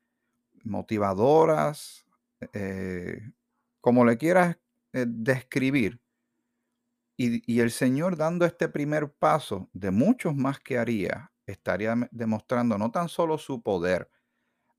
motivadoras, 0.65 2.05
eh, 2.53 3.33
como 3.81 4.05
le 4.05 4.17
quieras 4.19 4.57
eh, 4.93 5.05
describir. 5.07 6.01
Y, 7.17 7.61
el 7.61 7.71
Señor 7.71 8.17
dando 8.17 8.47
este 8.47 8.69
primer 8.69 9.13
paso 9.13 9.69
de 9.75 9.91
muchos 9.91 10.35
más 10.35 10.59
que 10.59 10.79
haría, 10.79 11.31
estaría 11.47 11.95
demostrando 12.11 12.79
no 12.79 12.91
tan 12.91 13.11
solo 13.11 13.37
su 13.37 13.63
poder 13.63 14.11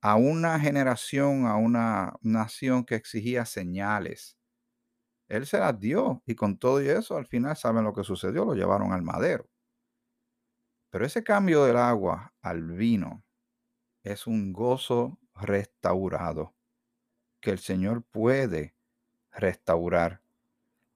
a 0.01 0.15
una 0.15 0.60
generación, 0.60 1.46
a 1.46 1.56
una 1.58 2.15
nación 2.22 2.84
que 2.84 2.96
exigía 2.96 3.46
señales. 3.46 4.39
Él 5.27 5.46
se 5.46 5.60
las 5.60 5.80
dio 5.80 6.24
y 6.25 6.34
con 6.34 6.58
todo 6.58 6.80
eso 6.80 7.15
al 7.15 7.27
final 7.27 7.56
saben 7.56 7.84
lo 7.84 7.94
que 7.94 8.03
sucedió, 8.03 8.44
lo 8.44 8.56
llevaron 8.56 8.91
al 8.91 9.03
madero. 9.03 9.48
Pero 10.89 11.06
ese 11.06 11.24
cambio 11.24 11.63
del 11.65 11.77
agua 11.77 12.34
al 12.41 12.63
vino 12.72 13.24
es 14.03 14.25
un 14.25 14.51
gozo 14.51 15.20
restaurado 15.36 16.56
que 17.42 17.52
el 17.52 17.60
Señor 17.60 18.04
puede 18.04 18.76
restaurar. 19.32 20.22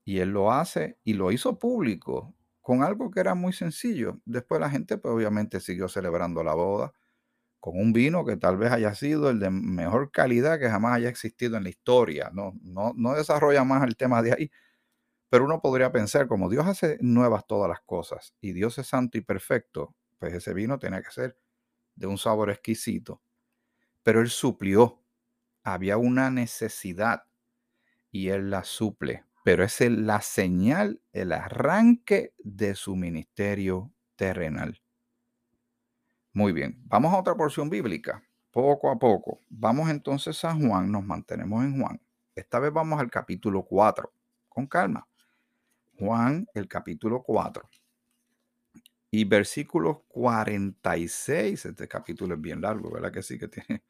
Y 0.06 0.20
Él 0.20 0.30
lo 0.32 0.52
hace 0.52 1.00
y 1.04 1.14
lo 1.14 1.32
hizo 1.32 1.60
público 1.60 2.34
con 2.62 2.84
algo 2.84 3.12
que 3.12 3.20
era 3.22 3.36
muy 3.36 3.54
sencillo. 3.54 4.20
Después 4.26 4.62
la 4.62 4.70
gente 4.70 4.98
pues 4.98 5.14
obviamente 5.14 5.60
siguió 5.60 5.88
celebrando 5.90 6.44
la 6.44 6.54
boda 6.56 6.94
con 7.60 7.80
un 7.80 7.94
vino 7.94 8.26
que 8.26 8.38
tal 8.38 8.58
vez 8.58 8.72
haya 8.72 8.94
sido 8.96 9.30
el 9.32 9.40
de 9.40 9.50
mejor 9.50 10.12
calidad 10.12 10.60
que 10.60 10.70
jamás 10.70 10.96
haya 10.96 11.10
existido 11.10 11.58
en 11.58 11.64
la 11.64 11.70
historia. 11.70 12.30
No, 12.34 12.54
no, 12.64 12.94
no 12.96 13.14
desarrolla 13.16 13.64
más 13.64 13.84
el 13.84 13.98
tema 13.98 14.22
de 14.22 14.34
ahí. 14.34 14.52
Pero 15.30 15.46
uno 15.46 15.62
podría 15.62 15.92
pensar, 15.92 16.28
como 16.28 16.50
Dios 16.50 16.66
hace 16.68 16.98
nuevas 17.02 17.46
todas 17.48 17.70
las 17.70 17.82
cosas 17.82 18.34
y 18.42 18.54
Dios 18.54 18.78
es 18.78 18.88
santo 18.88 19.18
y 19.18 19.22
perfecto, 19.22 19.96
pues 20.20 20.34
ese 20.34 20.54
vino 20.54 20.80
tenía 20.80 21.02
que 21.02 21.12
ser 21.12 21.38
de 21.96 22.08
un 22.08 22.18
sabor 22.18 22.50
exquisito. 22.52 23.22
Pero 24.04 24.22
Él 24.22 24.30
suplió. 24.30 25.02
Había 25.66 25.98
una 25.98 26.30
necesidad 26.30 27.24
y 28.12 28.30
Él 28.30 28.52
la 28.52 28.64
suple. 28.64 29.26
Pero 29.44 29.64
es 29.64 29.82
la 29.82 30.22
señal, 30.22 31.02
el 31.12 31.34
arranque 31.34 32.34
de 32.38 32.76
su 32.76 32.96
ministerio 32.96 33.92
terrenal. 34.16 34.82
Muy 36.34 36.52
bien, 36.54 36.82
vamos 36.86 37.14
a 37.14 37.18
otra 37.18 37.36
porción 37.36 37.70
bíblica, 37.70 38.24
poco 38.52 38.92
a 38.92 39.00
poco. 39.00 39.42
Vamos 39.50 39.90
entonces 39.90 40.44
a 40.46 40.54
Juan, 40.54 40.92
nos 40.92 41.04
mantenemos 41.04 41.64
en 41.64 41.82
Juan. 41.82 42.02
Esta 42.36 42.60
vez 42.60 42.72
vamos 42.72 43.00
al 43.00 43.10
capítulo 43.10 43.64
4, 43.64 44.14
con 44.50 44.68
calma. 44.68 45.08
Juan, 45.98 46.48
el 46.54 46.68
capítulo 46.68 47.24
4. 47.24 47.70
Y 49.12 49.26
versículo 49.26 50.06
46, 50.10 51.66
este 51.66 51.88
capítulo 51.88 52.36
es 52.36 52.42
bien 52.42 52.62
largo, 52.62 52.92
¿verdad 52.92 53.12
que 53.12 53.24
sí 53.24 53.40
que 53.40 53.48
tiene 53.48 53.84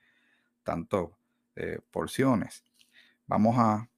tantas 0.63 1.07
eh, 1.55 1.79
porciones? 1.91 2.63
Vamos 3.27 3.55
a 3.57 3.89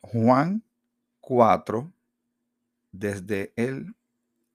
Juan 0.00 0.62
4, 1.20 1.92
desde 2.92 3.52
el 3.56 3.94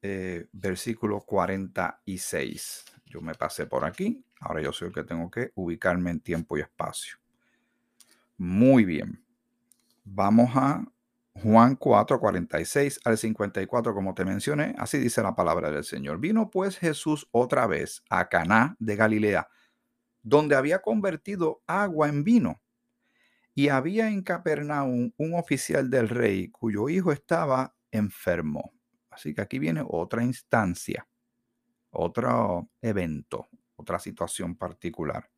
eh, 0.02 0.48
versículo 0.52 1.22
46. 1.22 2.86
Yo 3.06 3.22
me 3.22 3.34
pasé 3.34 3.66
por 3.66 3.86
aquí, 3.86 4.24
ahora 4.40 4.62
yo 4.62 4.72
soy 4.72 4.90
el 4.90 4.94
que 4.94 5.04
tengo 5.04 5.30
que 5.30 5.52
ubicarme 5.56 6.12
en 6.12 6.20
tiempo 6.20 6.58
y 6.58 6.62
espacio. 6.62 7.18
Muy 8.38 8.86
bien. 8.86 9.24
Vamos 10.06 10.52
a 10.56 10.84
Juan 11.34 11.76
4, 11.76 12.20
46 12.20 13.00
al 13.04 13.18
54, 13.18 13.94
como 13.94 14.14
te 14.14 14.26
mencioné, 14.26 14.76
así 14.78 14.98
dice 14.98 15.22
la 15.22 15.36
palabra 15.36 15.72
del 15.72 15.84
Señor. 15.84 16.20
Vino 16.20 16.50
pues 16.50 16.78
Jesús 16.78 17.28
otra 17.32 17.68
vez 17.68 18.04
a 18.10 18.30
Caná 18.30 18.76
de 18.80 18.96
Galilea, 18.96 19.48
donde 20.24 20.56
había 20.56 20.82
convertido 20.82 21.62
agua 21.68 22.10
en 22.10 22.24
vino. 22.24 22.62
Y 23.56 23.70
había 23.70 24.10
en 24.10 24.22
Capernaum 24.22 25.12
un 25.18 25.34
oficial 25.34 25.90
del 25.90 26.10
rey 26.10 26.50
cuyo 26.50 26.90
hijo 26.90 27.12
estaba 27.12 27.76
enfermo. 27.92 28.74
Así 29.10 29.34
que 29.34 29.42
aquí 29.42 29.60
viene 29.60 29.84
otra 29.86 30.24
instancia, 30.24 31.08
otro 31.90 32.70
evento, 32.82 33.50
otra 33.76 34.00
situación 34.00 34.56
particular. 34.56 35.30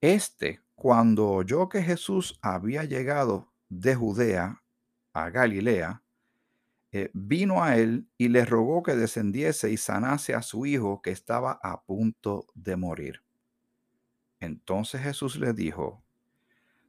Este, 0.00 0.60
cuando 0.74 1.28
oyó 1.28 1.68
que 1.68 1.82
Jesús 1.82 2.38
había 2.40 2.84
llegado 2.84 3.52
de 3.68 3.94
Judea 3.94 4.62
a 5.12 5.30
Galilea, 5.30 6.02
eh, 6.92 7.10
vino 7.12 7.62
a 7.62 7.76
él 7.76 8.08
y 8.16 8.28
le 8.28 8.44
rogó 8.44 8.82
que 8.82 8.96
descendiese 8.96 9.70
y 9.70 9.76
sanase 9.76 10.34
a 10.34 10.42
su 10.42 10.66
hijo 10.66 11.02
que 11.02 11.10
estaba 11.10 11.60
a 11.62 11.82
punto 11.82 12.46
de 12.54 12.76
morir. 12.76 13.22
Entonces 14.40 15.02
Jesús 15.02 15.36
le 15.36 15.52
dijo, 15.52 16.02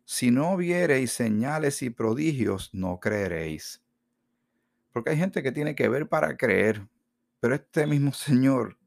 si 0.06 0.32
no 0.32 0.58
viereis 0.58 1.12
señales 1.12 1.82
y 1.82 1.90
prodigios, 1.90 2.70
no 2.74 3.00
creeréis. 3.00 3.84
Porque 4.92 5.12
hay 5.12 5.18
gente 5.18 5.44
que 5.44 5.52
tiene 5.52 5.76
que 5.76 5.88
ver 5.88 6.10
para 6.10 6.36
creer, 6.36 6.88
pero 7.40 7.56
este 7.56 7.86
mismo 7.86 8.12
Señor 8.14 8.78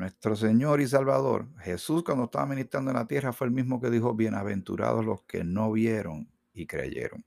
nuestro 0.00 0.34
Señor 0.34 0.80
y 0.80 0.88
Salvador, 0.88 1.46
Jesús 1.58 2.02
cuando 2.02 2.24
estaba 2.24 2.46
ministrando 2.46 2.90
en 2.90 2.96
la 2.96 3.06
tierra 3.06 3.34
fue 3.34 3.46
el 3.46 3.52
mismo 3.52 3.82
que 3.82 3.90
dijo, 3.90 4.14
bienaventurados 4.14 5.04
los 5.04 5.24
que 5.24 5.44
no 5.44 5.70
vieron 5.70 6.26
y 6.54 6.66
creyeron. 6.66 7.22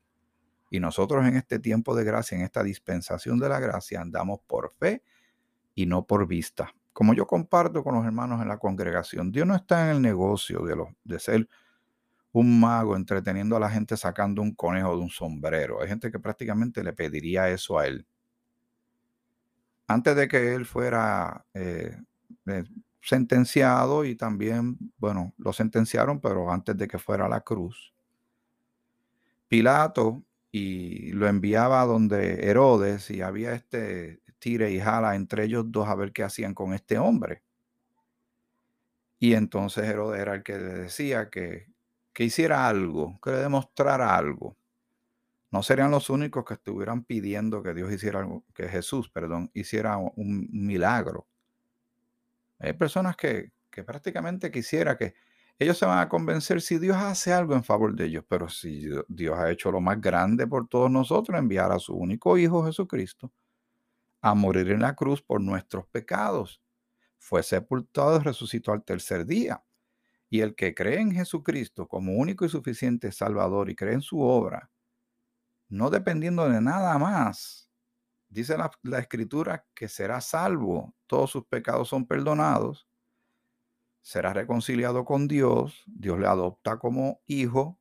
Y 0.72 0.80
nosotros 0.80 1.24
en 1.28 1.36
este 1.36 1.60
tiempo 1.60 1.94
de 1.96 2.04
gracia, 2.04 2.36
en 2.36 2.44
esta 2.44 2.64
dispensación 2.64 3.38
de 3.38 3.48
la 3.48 3.60
gracia, 3.60 4.02
andamos 4.02 4.40
por 4.48 4.74
fe 4.74 5.04
y 5.76 5.86
no 5.86 6.08
por 6.08 6.26
vista. 6.26 6.74
Como 6.94 7.14
yo 7.14 7.26
comparto 7.26 7.84
con 7.84 7.96
los 7.96 8.06
hermanos 8.06 8.42
en 8.42 8.48
la 8.48 8.58
congregación, 8.58 9.32
Dios 9.32 9.48
no 9.48 9.56
está 9.56 9.90
en 9.90 9.96
el 9.96 10.02
negocio 10.02 10.64
de, 10.64 10.76
los, 10.76 10.90
de 11.04 11.20
ser 11.20 11.50
un 12.32 12.60
mago 12.60 12.96
entreteniendo 12.96 13.56
a 13.56 13.60
la 13.60 13.70
gente 13.70 13.98
sacando 13.98 14.42
un 14.42 14.54
conejo 14.56 14.96
de 14.96 15.04
un 15.04 15.10
sombrero. 15.10 15.82
Hay 15.82 15.88
gente 15.88 16.12
que 16.12 16.20
prácticamente 16.20 16.84
le 16.84 16.94
pediría 16.94 17.50
eso 17.50 17.78
a 17.78 17.88
él. 17.88 18.06
Antes 19.88 20.16
de 20.16 20.28
que 20.28 20.56
él 20.56 20.66
fuera 20.66 21.46
eh, 21.54 21.96
eh, 22.48 22.64
sentenciado 23.02 24.06
y 24.06 24.16
también, 24.16 24.78
bueno, 24.98 25.34
lo 25.38 25.54
sentenciaron, 25.54 26.20
pero 26.20 26.52
antes 26.52 26.76
de 26.78 26.88
que 26.88 26.98
fuera 26.98 27.26
a 27.26 27.30
la 27.30 27.42
cruz, 27.42 27.94
Pilato 29.48 30.24
y 30.52 31.12
lo 31.12 31.28
enviaba 31.28 31.86
donde 31.86 32.50
Herodes 32.50 33.12
y 33.12 33.22
había 33.22 33.54
este 33.54 34.23
y 34.46 34.80
jala 34.80 35.16
entre 35.16 35.46
ellos 35.46 35.66
dos 35.68 35.88
a 35.88 35.96
ver 35.96 36.12
qué 36.12 36.24
hacían 36.24 36.54
con 36.54 36.74
este 36.74 36.98
hombre. 36.98 37.44
Y 39.20 39.36
entonces 39.36 39.86
Herodes 39.86 40.22
era 40.22 40.36
el 40.36 40.44
que 40.44 40.58
le 40.58 40.74
decía 40.74 41.30
que, 41.30 41.68
que 42.12 42.26
hiciera 42.26 42.68
algo, 42.68 43.20
que 43.22 43.32
le 43.32 43.38
demostrara 43.38 44.16
algo. 44.16 44.58
No 45.52 45.64
serían 45.64 45.92
los 45.92 46.10
únicos 46.10 46.44
que 46.46 46.56
estuvieran 46.56 47.04
pidiendo 47.04 47.64
que 47.64 47.74
Dios 47.74 47.92
hiciera 47.92 48.20
algo, 48.20 48.44
que 48.54 48.68
Jesús, 48.68 49.10
perdón, 49.10 49.50
hiciera 49.54 49.98
un 49.98 50.50
milagro. 50.52 51.28
Hay 52.60 52.74
personas 52.74 53.16
que, 53.16 53.52
que 53.70 53.84
prácticamente 53.84 54.52
quisiera 54.52 54.98
que 54.98 55.16
ellos 55.60 55.78
se 55.78 55.86
van 55.86 56.00
a 56.00 56.10
convencer 56.10 56.62
si 56.62 56.80
Dios 56.80 56.98
hace 56.98 57.32
algo 57.32 57.54
en 57.54 57.64
favor 57.64 57.96
de 57.96 58.06
ellos, 58.06 58.26
pero 58.28 58.50
si 58.50 58.90
Dios 59.08 59.38
ha 59.38 59.52
hecho 59.52 59.72
lo 59.72 59.80
más 59.80 60.02
grande 60.02 60.48
por 60.48 60.68
todos 60.68 60.90
nosotros, 60.90 61.38
enviar 61.38 61.72
a 61.72 61.80
su 61.80 61.96
único 61.96 62.38
Hijo 62.38 62.66
Jesucristo 62.66 63.32
a 64.24 64.34
morir 64.34 64.72
en 64.72 64.82
la 64.82 64.96
cruz 64.96 65.22
por 65.22 65.40
nuestros 65.40 65.86
pecados. 65.86 66.64
Fue 67.20 67.44
sepultado 67.44 68.16
y 68.16 68.24
resucitó 68.24 68.72
al 68.72 68.84
tercer 68.84 69.28
día. 69.28 69.64
Y 70.32 70.40
el 70.42 70.56
que 70.56 70.74
cree 70.74 71.00
en 71.00 71.12
Jesucristo 71.12 71.88
como 71.88 72.14
único 72.14 72.44
y 72.44 72.50
suficiente 72.50 73.12
Salvador 73.12 73.70
y 73.70 73.76
cree 73.76 73.94
en 73.94 74.02
su 74.02 74.20
obra, 74.20 74.72
no 75.70 75.92
dependiendo 75.92 76.50
de 76.50 76.60
nada 76.60 76.98
más, 76.98 77.70
dice 78.30 78.58
la, 78.58 78.72
la 78.82 78.98
escritura 78.98 79.68
que 79.76 79.88
será 79.88 80.22
salvo, 80.22 80.96
todos 81.06 81.30
sus 81.30 81.46
pecados 81.46 81.90
son 81.90 82.08
perdonados 82.08 82.88
será 84.04 84.34
reconciliado 84.34 85.06
con 85.06 85.28
Dios, 85.28 85.82
Dios 85.88 86.20
le 86.20 86.28
adopta 86.28 86.78
como 86.78 87.22
hijo, 87.26 87.80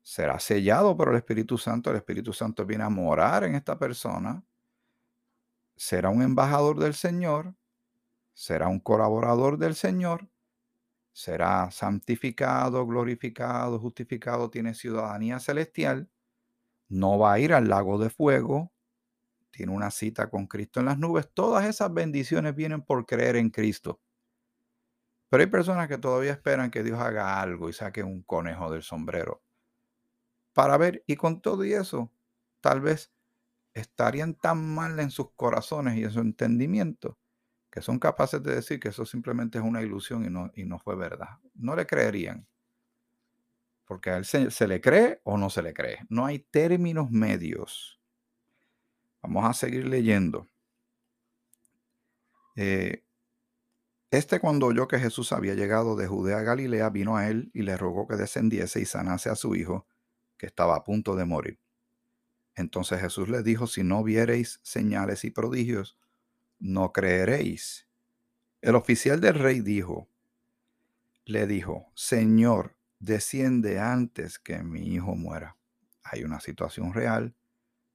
será 0.00 0.40
sellado 0.40 0.96
por 0.96 1.10
el 1.10 1.16
Espíritu 1.16 1.58
Santo, 1.58 1.90
el 1.90 1.96
Espíritu 1.96 2.32
Santo 2.32 2.64
viene 2.64 2.84
a 2.84 2.88
morar 2.88 3.44
en 3.44 3.54
esta 3.54 3.78
persona, 3.78 4.42
será 5.82 6.10
un 6.10 6.22
embajador 6.22 6.78
del 6.78 6.94
Señor, 6.94 7.56
será 8.34 8.68
un 8.68 8.78
colaborador 8.78 9.58
del 9.58 9.74
Señor, 9.74 10.30
será 11.12 11.72
santificado, 11.72 12.86
glorificado, 12.86 13.80
justificado, 13.80 14.48
tiene 14.48 14.74
ciudadanía 14.74 15.40
celestial, 15.40 16.08
no 16.88 17.18
va 17.18 17.32
a 17.32 17.40
ir 17.40 17.52
al 17.52 17.68
lago 17.68 17.98
de 17.98 18.10
fuego, 18.10 18.72
tiene 19.50 19.72
una 19.72 19.90
cita 19.90 20.30
con 20.30 20.46
Cristo 20.46 20.78
en 20.78 20.86
las 20.86 20.98
nubes, 20.98 21.28
todas 21.34 21.66
esas 21.66 21.92
bendiciones 21.92 22.54
vienen 22.54 22.82
por 22.82 23.04
creer 23.04 23.34
en 23.34 23.50
Cristo. 23.50 24.00
Pero 25.30 25.42
hay 25.42 25.50
personas 25.50 25.88
que 25.88 25.98
todavía 25.98 26.30
esperan 26.30 26.70
que 26.70 26.84
Dios 26.84 27.00
haga 27.00 27.40
algo 27.40 27.68
y 27.68 27.72
saque 27.72 28.04
un 28.04 28.22
conejo 28.22 28.70
del 28.70 28.84
sombrero 28.84 29.42
para 30.52 30.76
ver, 30.76 31.02
y 31.06 31.16
con 31.16 31.40
todo 31.40 31.64
y 31.64 31.72
eso, 31.72 32.12
tal 32.60 32.80
vez 32.80 33.11
estarían 33.74 34.34
tan 34.34 34.74
mal 34.74 34.98
en 35.00 35.10
sus 35.10 35.32
corazones 35.34 35.96
y 35.96 36.04
en 36.04 36.10
su 36.10 36.20
entendimiento 36.20 37.18
que 37.72 37.80
son 37.80 37.98
capaces 37.98 38.42
de 38.42 38.54
decir 38.54 38.78
que 38.78 38.90
eso 38.90 39.06
simplemente 39.06 39.56
es 39.56 39.64
una 39.64 39.80
ilusión 39.80 40.26
y 40.26 40.28
no, 40.28 40.52
y 40.54 40.66
no 40.66 40.78
fue 40.78 40.94
verdad. 40.94 41.38
No 41.54 41.74
le 41.74 41.86
creerían. 41.86 42.46
Porque 43.86 44.10
a 44.10 44.18
él 44.18 44.26
se, 44.26 44.68
le 44.68 44.80
cree 44.82 45.22
o 45.24 45.38
no 45.38 45.48
se 45.48 45.62
le 45.62 45.72
cree. 45.72 46.00
No 46.10 46.26
hay 46.26 46.40
términos 46.40 47.10
medios. 47.10 47.98
Vamos 49.22 49.46
a 49.46 49.54
seguir 49.54 49.88
leyendo. 49.88 50.46
Eh, 52.56 53.02
este 54.10 54.38
cuando 54.38 54.66
oyó 54.66 54.86
que 54.86 54.98
Jesús 54.98 55.32
había 55.32 55.54
llegado 55.54 55.96
de 55.96 56.06
Judea 56.06 56.40
a 56.40 56.42
Galilea, 56.42 56.90
vino 56.90 57.16
a 57.16 57.30
él 57.30 57.50
y 57.54 57.62
le 57.62 57.78
rogó 57.78 58.06
que 58.06 58.16
descendiese 58.16 58.80
y 58.80 58.84
sanase 58.84 59.30
a 59.30 59.34
su 59.34 59.54
hijo, 59.54 59.86
que 60.36 60.44
estaba 60.44 60.76
a 60.76 60.84
punto 60.84 61.16
de 61.16 61.24
morir. 61.24 61.61
Entonces 62.54 63.00
Jesús 63.00 63.28
le 63.28 63.42
dijo, 63.42 63.66
si 63.66 63.82
no 63.82 64.02
viereis 64.02 64.60
señales 64.62 65.24
y 65.24 65.30
prodigios, 65.30 65.98
no 66.58 66.92
creeréis. 66.92 67.88
El 68.60 68.74
oficial 68.74 69.20
del 69.20 69.34
rey 69.34 69.60
dijo, 69.60 70.08
le 71.24 71.46
dijo, 71.46 71.90
Señor, 71.94 72.76
desciende 72.98 73.80
antes 73.80 74.38
que 74.38 74.62
mi 74.62 74.94
hijo 74.94 75.14
muera. 75.14 75.56
Hay 76.04 76.24
una 76.24 76.40
situación 76.40 76.92
real, 76.92 77.34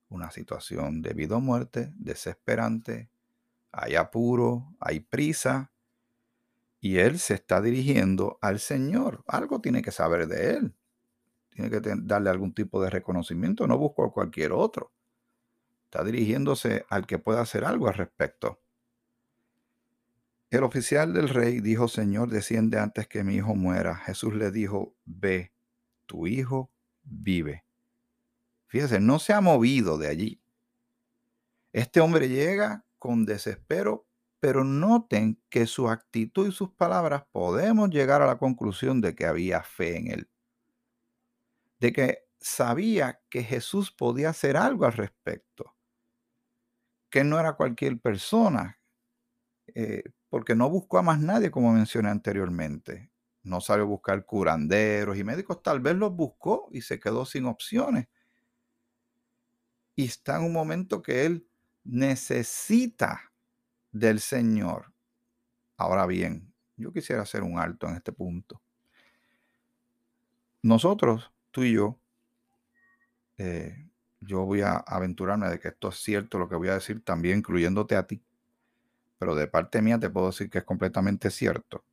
una 0.10 0.32
situación 0.32 1.02
de 1.02 1.14
vida 1.14 1.40
muerte, 1.40 1.92
desesperante, 1.96 3.10
hay 3.72 3.96
apuro, 3.96 4.76
hay 4.80 5.02
prisa, 5.02 5.72
y 6.80 6.98
él 6.98 7.20
se 7.20 7.34
está 7.34 7.62
dirigiendo 7.62 8.38
al 8.42 8.60
Señor. 8.60 9.24
Algo 9.28 9.62
tiene 9.62 9.82
que 9.82 9.92
saber 9.92 10.28
de 10.28 10.52
él. 10.52 10.76
Tiene 11.58 11.72
que 11.72 11.82
darle 11.82 12.30
algún 12.30 12.54
tipo 12.54 12.80
de 12.84 12.92
reconocimiento. 12.92 13.66
No 13.66 13.80
busco 13.80 14.06
a 14.06 14.14
cualquier 14.14 14.52
otro. 14.52 14.94
Está 15.86 16.04
dirigiéndose 16.04 16.86
al 16.88 17.08
que 17.08 17.18
pueda 17.18 17.42
hacer 17.42 17.66
algo 17.66 17.88
al 17.88 17.96
respecto. 17.96 18.62
El 20.52 20.64
oficial 20.64 21.16
del 21.16 21.30
rey 21.30 21.60
dijo, 21.60 21.88
Señor, 21.88 22.30
desciende 22.30 22.78
antes 22.78 23.08
que 23.08 23.24
mi 23.24 23.38
hijo 23.38 23.56
muera. 23.56 23.96
Jesús 23.96 24.36
le 24.36 24.52
dijo, 24.52 24.96
ve, 25.04 25.52
tu 26.06 26.28
hijo 26.28 26.70
vive. 27.02 27.66
Fíjese, 28.68 29.00
no 29.00 29.18
se 29.18 29.34
ha 29.34 29.42
movido 29.42 29.98
de 29.98 30.10
allí. 30.10 30.44
Este 31.74 32.02
hombre 32.02 32.30
llega 32.30 32.86
con 33.00 33.26
desespero 33.26 34.08
pero 34.40 34.64
noten 34.64 35.42
que 35.50 35.66
su 35.66 35.90
actitud 35.90 36.48
y 36.48 36.52
sus 36.52 36.70
palabras 36.70 37.24
podemos 37.32 37.90
llegar 37.90 38.22
a 38.22 38.28
la 38.28 38.38
conclusión 38.38 39.02
de 39.02 39.16
que 39.16 39.26
había 39.26 39.64
fe 39.64 39.98
en 39.98 40.08
él, 40.12 40.30
de 41.80 41.94
que 41.94 42.28
sabía 42.40 43.22
que 43.30 43.44
Jesús 43.44 43.92
podía 43.92 44.30
hacer 44.30 44.58
algo 44.58 44.86
al 44.86 44.94
respecto, 44.94 45.76
que 47.10 47.24
no 47.24 47.40
era 47.40 47.54
cualquier 47.54 48.00
persona, 48.00 48.80
eh, 49.68 50.04
porque 50.30 50.56
no 50.56 50.70
buscó 50.70 50.98
a 50.98 51.04
más 51.04 51.20
nadie, 51.20 51.52
como 51.52 51.72
mencioné 51.72 52.10
anteriormente. 52.10 53.12
No 53.44 53.62
salió 53.62 53.86
a 53.86 53.88
buscar 53.88 54.26
curanderos 54.26 55.18
y 55.18 55.24
médicos, 55.24 55.64
tal 55.64 55.80
vez 55.80 55.96
los 55.96 56.14
buscó 56.14 56.68
y 56.72 56.82
se 56.82 57.00
quedó 57.00 57.26
sin 57.26 57.46
opciones. 57.46 58.08
Y 59.96 60.06
está 60.06 60.38
en 60.38 60.44
un 60.44 60.54
momento 60.54 61.02
que 61.02 61.26
él 61.26 61.48
necesita 61.84 63.32
del 63.92 64.20
Señor. 64.20 64.94
Ahora 65.78 66.06
bien, 66.06 66.54
yo 66.76 66.92
quisiera 66.92 67.22
hacer 67.22 67.44
un 67.44 67.58
alto 67.58 67.88
en 67.88 67.96
este 67.96 68.12
punto. 68.12 68.62
Nosotros, 70.62 71.32
tú 71.58 71.64
y 71.64 71.74
yo, 71.74 72.00
eh, 73.40 73.90
yo 74.22 74.46
voy 74.46 74.62
a 74.62 74.74
aventurarme 74.76 75.50
de 75.50 75.60
que 75.60 75.70
esto 75.70 75.90
es 75.90 75.96
cierto 75.96 76.38
lo 76.38 76.48
que 76.48 76.56
voy 76.56 76.68
a 76.68 76.76
decir, 76.76 77.04
también 77.04 77.40
incluyéndote 77.40 77.96
a 77.96 78.06
ti, 78.06 78.22
pero 79.18 79.34
de 79.34 79.48
parte 79.48 79.82
mía 79.82 79.98
te 79.98 80.12
puedo 80.12 80.28
decir 80.28 80.52
que 80.52 80.60
es 80.60 80.64
completamente 80.64 81.32
cierto, 81.32 81.84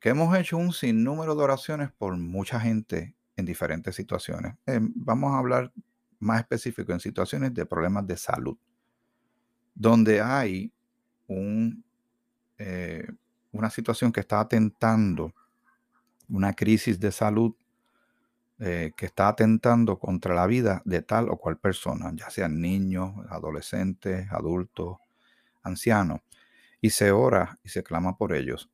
que 0.00 0.08
hemos 0.08 0.34
hecho 0.34 0.56
un 0.56 0.72
sinnúmero 0.72 1.34
de 1.34 1.44
oraciones 1.44 1.92
por 1.92 2.16
mucha 2.16 2.58
gente 2.58 3.14
en 3.36 3.44
diferentes 3.44 3.94
situaciones. 3.94 4.54
Eh, 4.64 4.80
vamos 4.80 5.34
a 5.34 5.40
hablar 5.40 5.70
más 6.18 6.40
específico 6.40 6.90
en 6.94 7.00
situaciones 7.00 7.52
de 7.52 7.66
problemas 7.66 8.06
de 8.06 8.16
salud, 8.16 8.56
donde 9.74 10.22
hay 10.22 10.72
un, 11.26 11.84
eh, 12.56 13.06
una 13.52 13.68
situación 13.68 14.10
que 14.10 14.20
está 14.20 14.40
atentando, 14.40 15.34
una 16.30 16.54
crisis 16.54 16.98
de 16.98 17.12
salud 17.12 17.54
eh, 18.60 18.92
que 18.96 19.06
está 19.06 19.28
atentando 19.28 19.98
contra 19.98 20.34
la 20.34 20.46
vida 20.46 20.82
de 20.84 21.02
tal 21.02 21.28
o 21.30 21.36
cual 21.38 21.58
persona, 21.58 22.12
ya 22.14 22.30
sean 22.30 22.60
niños, 22.60 23.12
adolescentes, 23.30 24.28
adultos, 24.32 24.98
ancianos, 25.62 26.20
y 26.80 26.90
se 26.90 27.12
ora 27.12 27.58
y 27.64 27.70
se 27.70 27.82
clama 27.84 28.16
por 28.18 28.34
ellos. 28.34 28.70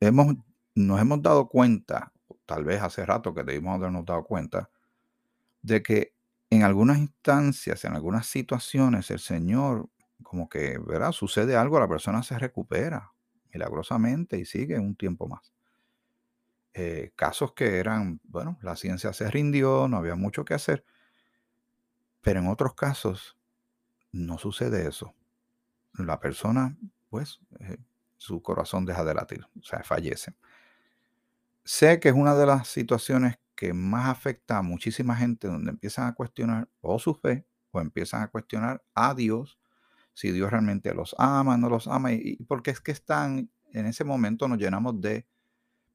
hemos, 0.00 0.36
nos 0.74 1.00
hemos 1.00 1.22
dado 1.22 1.48
cuenta, 1.48 2.12
tal 2.46 2.64
vez 2.64 2.82
hace 2.82 3.06
rato 3.06 3.34
que 3.34 3.44
debimos 3.44 3.76
habernos 3.76 4.04
dado 4.06 4.24
cuenta, 4.24 4.70
de 5.62 5.82
que 5.82 6.14
en 6.50 6.62
algunas 6.62 6.98
instancias, 6.98 7.84
en 7.84 7.94
algunas 7.94 8.26
situaciones, 8.26 9.10
el 9.10 9.18
Señor 9.18 9.88
como 10.22 10.48
que, 10.48 10.78
¿verdad? 10.78 11.12
Sucede 11.12 11.56
algo, 11.56 11.78
la 11.80 11.88
persona 11.88 12.22
se 12.22 12.38
recupera. 12.38 13.12
milagrosamente 13.52 14.38
y 14.38 14.44
sigue 14.44 14.78
un 14.78 14.96
tiempo 14.96 15.28
más. 15.28 15.55
Eh, 16.78 17.12
casos 17.16 17.52
que 17.54 17.78
eran, 17.78 18.20
bueno, 18.24 18.58
la 18.60 18.76
ciencia 18.76 19.14
se 19.14 19.30
rindió, 19.30 19.88
no 19.88 19.96
había 19.96 20.14
mucho 20.14 20.44
que 20.44 20.52
hacer, 20.52 20.84
pero 22.20 22.40
en 22.40 22.48
otros 22.48 22.74
casos 22.74 23.38
no 24.12 24.36
sucede 24.36 24.86
eso. 24.86 25.14
La 25.94 26.20
persona, 26.20 26.76
pues, 27.08 27.40
eh, 27.60 27.78
su 28.18 28.42
corazón 28.42 28.84
deja 28.84 29.04
de 29.06 29.14
latir, 29.14 29.46
o 29.58 29.62
sea, 29.62 29.82
fallece. 29.84 30.34
Sé 31.64 31.98
que 31.98 32.10
es 32.10 32.14
una 32.14 32.34
de 32.34 32.44
las 32.44 32.68
situaciones 32.68 33.38
que 33.54 33.72
más 33.72 34.10
afecta 34.10 34.58
a 34.58 34.62
muchísima 34.62 35.16
gente 35.16 35.48
donde 35.48 35.70
empiezan 35.70 36.08
a 36.08 36.14
cuestionar 36.14 36.68
o 36.82 36.98
su 36.98 37.14
fe 37.14 37.46
o 37.70 37.80
empiezan 37.80 38.20
a 38.22 38.28
cuestionar 38.28 38.84
a 38.94 39.14
Dios, 39.14 39.58
si 40.12 40.30
Dios 40.30 40.50
realmente 40.50 40.92
los 40.92 41.16
ama, 41.16 41.56
no 41.56 41.70
los 41.70 41.88
ama, 41.88 42.12
y, 42.12 42.36
porque 42.46 42.70
es 42.70 42.82
que 42.82 42.92
están, 42.92 43.50
en 43.72 43.86
ese 43.86 44.04
momento 44.04 44.46
nos 44.46 44.58
llenamos 44.58 45.00
de 45.00 45.26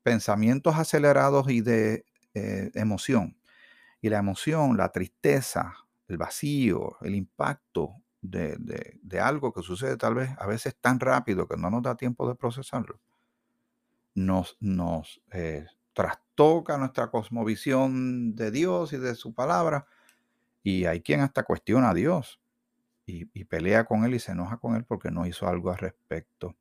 pensamientos 0.03 0.75
acelerados 0.75 1.49
y 1.49 1.61
de 1.61 2.05
eh, 2.33 2.71
emoción. 2.75 3.37
Y 4.01 4.09
la 4.09 4.19
emoción, 4.19 4.77
la 4.77 4.91
tristeza, 4.91 5.75
el 6.07 6.17
vacío, 6.17 6.97
el 7.01 7.15
impacto 7.15 7.95
de, 8.21 8.57
de, 9.01 9.19
algo 9.19 9.51
que 9.53 9.63
sucede 9.63 9.97
tal 9.97 10.15
vez 10.15 10.29
a 10.37 10.45
veces 10.45 10.75
tan 10.79 10.99
rápido 10.99 11.47
que 11.47 11.57
no 11.57 11.69
nos 11.69 11.81
da 11.81 11.95
tiempo 11.95 12.27
de 12.27 12.35
procesarlo, 12.35 12.99
nos, 14.13 14.57
nos 14.59 15.21
eh, 15.31 15.65
trastoca 15.93 16.77
nuestra 16.77 17.09
cosmovisión 17.09 18.35
de 18.35 18.51
Dios 18.51 18.93
y 18.93 18.97
de 18.97 19.15
su 19.15 19.33
palabra. 19.33 19.87
Y 20.63 20.85
hay 20.85 21.01
quien 21.01 21.21
hasta 21.21 21.43
cuestiona 21.43 21.89
a 21.89 21.93
Dios 21.93 22.39
y, 23.05 23.29
y 23.33 23.45
pelea 23.45 23.85
con 23.85 24.05
él 24.05 24.13
y 24.13 24.19
se 24.19 24.33
enoja 24.33 24.57
con 24.57 24.75
él 24.75 24.85
porque 24.85 25.11
no 25.11 25.25
hizo 25.25 25.47
algo 25.47 25.71
al 25.71 25.77
respecto. 25.77 26.55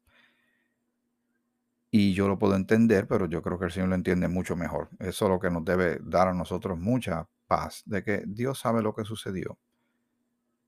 Y 1.90 2.14
yo 2.14 2.28
lo 2.28 2.38
puedo 2.38 2.54
entender, 2.54 3.08
pero 3.08 3.26
yo 3.26 3.42
creo 3.42 3.58
que 3.58 3.66
el 3.66 3.72
Señor 3.72 3.88
lo 3.88 3.96
entiende 3.96 4.28
mucho 4.28 4.54
mejor. 4.56 4.90
Eso 5.00 5.24
es 5.24 5.30
lo 5.30 5.40
que 5.40 5.50
nos 5.50 5.64
debe 5.64 5.98
dar 6.02 6.28
a 6.28 6.34
nosotros 6.34 6.78
mucha 6.78 7.28
paz, 7.48 7.82
de 7.86 8.04
que 8.04 8.22
Dios 8.26 8.60
sabe 8.60 8.80
lo 8.80 8.94
que 8.94 9.04
sucedió. 9.04 9.58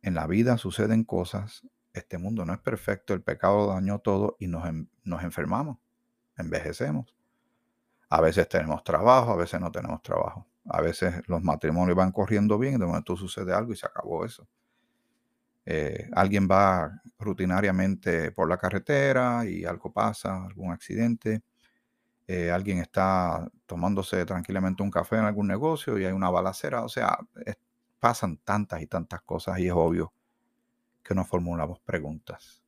En 0.03 0.15
la 0.15 0.27
vida 0.27 0.59
suceden 0.59 1.05
cosas, 1.05 1.63
este 1.93 2.19
mundo 2.19 2.45
no 2.45 2.53
es 2.53 2.59
perfecto, 2.59 3.15
el 3.15 3.23
pecado 3.23 3.69
dañó 3.69 4.01
todo 4.01 4.37
y 4.41 4.49
nos, 4.49 4.65
nos 5.05 5.23
enfermamos, 5.23 5.79
envejecemos. 6.37 7.15
A 8.09 8.21
veces 8.21 8.49
tenemos 8.49 8.83
trabajo, 8.83 9.33
a 9.33 9.37
veces 9.37 9.61
no 9.61 9.71
tenemos 9.71 10.03
trabajo. 10.03 10.47
A 10.69 10.81
veces 10.81 11.23
los 11.29 11.43
matrimonios 11.43 11.97
van 11.97 12.13
corriendo 12.13 12.59
bien 12.59 12.79
de 12.79 12.87
momento 12.87 13.17
sucede 13.17 13.53
algo 13.53 13.73
y 13.73 13.77
se 13.77 13.87
acabó 13.87 14.25
eso. 14.25 14.47
Eh, 15.65 16.09
alguien 16.13 16.49
va 16.51 17.03
rutinariamente 17.19 18.33
por 18.33 18.49
la 18.49 18.59
carretera 18.59 19.45
y 19.47 19.65
algo 19.65 19.93
pasa, 19.93 20.45
algún 20.45 20.73
accidente. 20.73 21.43
Eh, 22.27 22.51
alguien 22.51 22.79
está 22.79 23.49
tomándose 23.67 24.25
tranquilamente 24.25 24.83
un 24.83 24.91
café 24.91 25.17
en 25.17 25.25
algún 25.25 25.49
negocio 25.49 25.99
y 25.99 26.05
hay 26.05 26.13
una 26.13 26.31
balacera. 26.31 26.85
O 26.85 26.89
sea, 26.89 27.19
pasan 28.01 28.39
tantas 28.39 28.83
y 28.83 28.87
tantas 28.87 29.23
cosas 29.23 29.59
y 29.59 29.69
es 29.69 29.73
obvio 29.75 30.13
que 31.03 31.15
nos 31.15 31.29
formulamos 31.29 31.81
preguntas. 31.81 32.63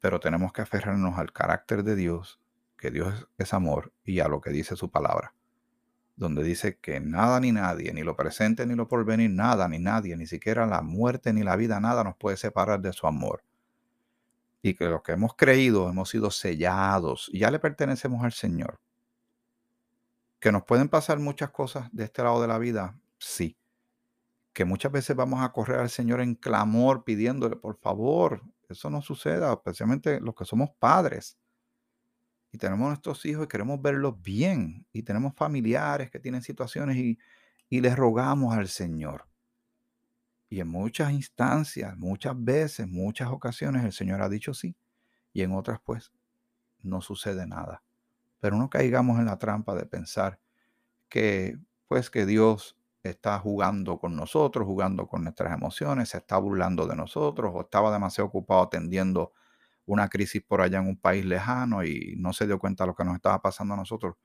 Pero 0.00 0.20
tenemos 0.20 0.52
que 0.52 0.62
aferrarnos 0.62 1.18
al 1.18 1.32
carácter 1.32 1.82
de 1.82 1.96
Dios, 1.96 2.40
que 2.76 2.90
Dios 2.90 3.28
es 3.38 3.54
amor 3.54 3.92
y 4.04 4.20
a 4.20 4.28
lo 4.28 4.40
que 4.40 4.50
dice 4.50 4.76
su 4.76 4.90
palabra 4.90 5.34
donde 6.18 6.42
dice 6.42 6.78
que 6.78 6.98
nada 6.98 7.38
ni 7.38 7.52
nadie, 7.52 7.92
ni 7.94 8.02
lo 8.02 8.16
presente 8.16 8.66
ni 8.66 8.74
lo 8.74 8.88
porvenir, 8.88 9.30
nada 9.30 9.68
ni 9.68 9.78
nadie, 9.78 10.16
ni 10.16 10.26
siquiera 10.26 10.66
la 10.66 10.82
muerte 10.82 11.32
ni 11.32 11.44
la 11.44 11.54
vida, 11.54 11.78
nada 11.78 12.02
nos 12.02 12.16
puede 12.16 12.36
separar 12.36 12.80
de 12.80 12.92
su 12.92 13.06
amor. 13.06 13.44
Y 14.60 14.74
que 14.74 14.86
los 14.86 15.02
que 15.02 15.12
hemos 15.12 15.34
creído 15.36 15.88
hemos 15.88 16.10
sido 16.10 16.32
sellados 16.32 17.30
ya 17.32 17.52
le 17.52 17.60
pertenecemos 17.60 18.24
al 18.24 18.32
Señor. 18.32 18.80
Que 20.40 20.50
nos 20.50 20.64
pueden 20.64 20.88
pasar 20.88 21.20
muchas 21.20 21.50
cosas 21.50 21.88
de 21.92 22.04
este 22.04 22.22
lado 22.24 22.42
de 22.42 22.48
la 22.48 22.58
vida, 22.58 22.98
sí. 23.18 23.56
Que 24.52 24.64
muchas 24.64 24.90
veces 24.90 25.14
vamos 25.14 25.44
a 25.44 25.52
correr 25.52 25.78
al 25.78 25.90
Señor 25.90 26.20
en 26.20 26.34
clamor 26.34 27.04
pidiéndole, 27.04 27.54
por 27.54 27.76
favor, 27.76 28.42
eso 28.68 28.90
no 28.90 29.02
suceda, 29.02 29.52
especialmente 29.52 30.20
los 30.20 30.34
que 30.34 30.44
somos 30.44 30.70
padres 30.80 31.38
y 32.50 32.58
tenemos 32.58 32.88
nuestros 32.88 33.24
hijos 33.26 33.44
y 33.44 33.48
queremos 33.48 33.80
verlos 33.80 34.20
bien 34.22 34.86
y 34.92 35.02
tenemos 35.02 35.34
familiares 35.34 36.10
que 36.10 36.18
tienen 36.18 36.42
situaciones 36.42 36.96
y, 36.96 37.18
y 37.68 37.80
les 37.80 37.96
rogamos 37.96 38.56
al 38.56 38.68
Señor. 38.68 39.26
Y 40.50 40.60
en 40.60 40.68
muchas 40.68 41.12
instancias, 41.12 41.96
muchas 41.98 42.34
veces, 42.36 42.88
muchas 42.88 43.28
ocasiones 43.28 43.84
el 43.84 43.92
Señor 43.92 44.22
ha 44.22 44.28
dicho 44.28 44.54
sí 44.54 44.74
y 45.32 45.42
en 45.42 45.52
otras 45.52 45.80
pues 45.84 46.10
no 46.82 47.00
sucede 47.02 47.46
nada. 47.46 47.82
Pero 48.40 48.56
no 48.56 48.70
caigamos 48.70 49.18
en 49.18 49.26
la 49.26 49.38
trampa 49.38 49.74
de 49.74 49.84
pensar 49.84 50.40
que 51.08 51.58
pues 51.88 52.10
que 52.10 52.26
Dios 52.26 52.76
está 53.02 53.38
jugando 53.38 53.98
con 53.98 54.16
nosotros, 54.16 54.66
jugando 54.66 55.06
con 55.06 55.24
nuestras 55.24 55.52
emociones, 55.52 56.10
se 56.10 56.18
está 56.18 56.38
burlando 56.38 56.86
de 56.86 56.96
nosotros 56.96 57.52
o 57.54 57.62
estaba 57.62 57.92
demasiado 57.92 58.28
ocupado 58.28 58.62
atendiendo 58.62 59.32
una 59.88 60.08
crisis 60.08 60.42
por 60.42 60.60
allá 60.60 60.78
en 60.78 60.86
un 60.86 60.98
país 60.98 61.24
lejano 61.24 61.82
y 61.82 62.14
no 62.18 62.34
se 62.34 62.46
dio 62.46 62.58
cuenta 62.58 62.84
de 62.84 62.88
lo 62.88 62.94
que 62.94 63.04
nos 63.04 63.14
estaba 63.14 63.40
pasando 63.40 63.72
a 63.72 63.76
nosotros. 63.78 64.16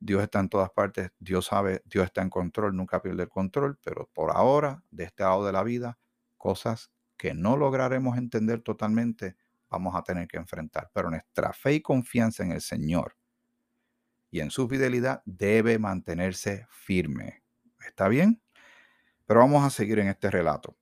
Dios 0.00 0.20
está 0.20 0.40
en 0.40 0.48
todas 0.48 0.70
partes, 0.70 1.12
Dios 1.20 1.46
sabe, 1.46 1.82
Dios 1.84 2.06
está 2.06 2.22
en 2.22 2.30
control, 2.30 2.74
nunca 2.74 3.00
pierde 3.00 3.22
el 3.22 3.28
control, 3.28 3.78
pero 3.84 4.10
por 4.12 4.32
ahora, 4.32 4.82
de 4.90 5.04
este 5.04 5.22
lado 5.22 5.46
de 5.46 5.52
la 5.52 5.62
vida, 5.62 5.98
cosas 6.36 6.90
que 7.16 7.34
no 7.34 7.56
lograremos 7.56 8.18
entender 8.18 8.62
totalmente, 8.62 9.36
vamos 9.68 9.94
a 9.94 10.02
tener 10.02 10.26
que 10.26 10.38
enfrentar. 10.38 10.90
Pero 10.92 11.08
nuestra 11.08 11.52
fe 11.52 11.74
y 11.74 11.82
confianza 11.82 12.42
en 12.42 12.50
el 12.50 12.60
Señor 12.60 13.16
y 14.32 14.40
en 14.40 14.50
su 14.50 14.68
fidelidad 14.68 15.22
debe 15.24 15.78
mantenerse 15.78 16.66
firme. 16.68 17.44
¿Está 17.86 18.08
bien? 18.08 18.42
Pero 19.24 19.38
vamos 19.40 19.64
a 19.64 19.70
seguir 19.70 20.00
en 20.00 20.08
este 20.08 20.30
relato. 20.30 20.76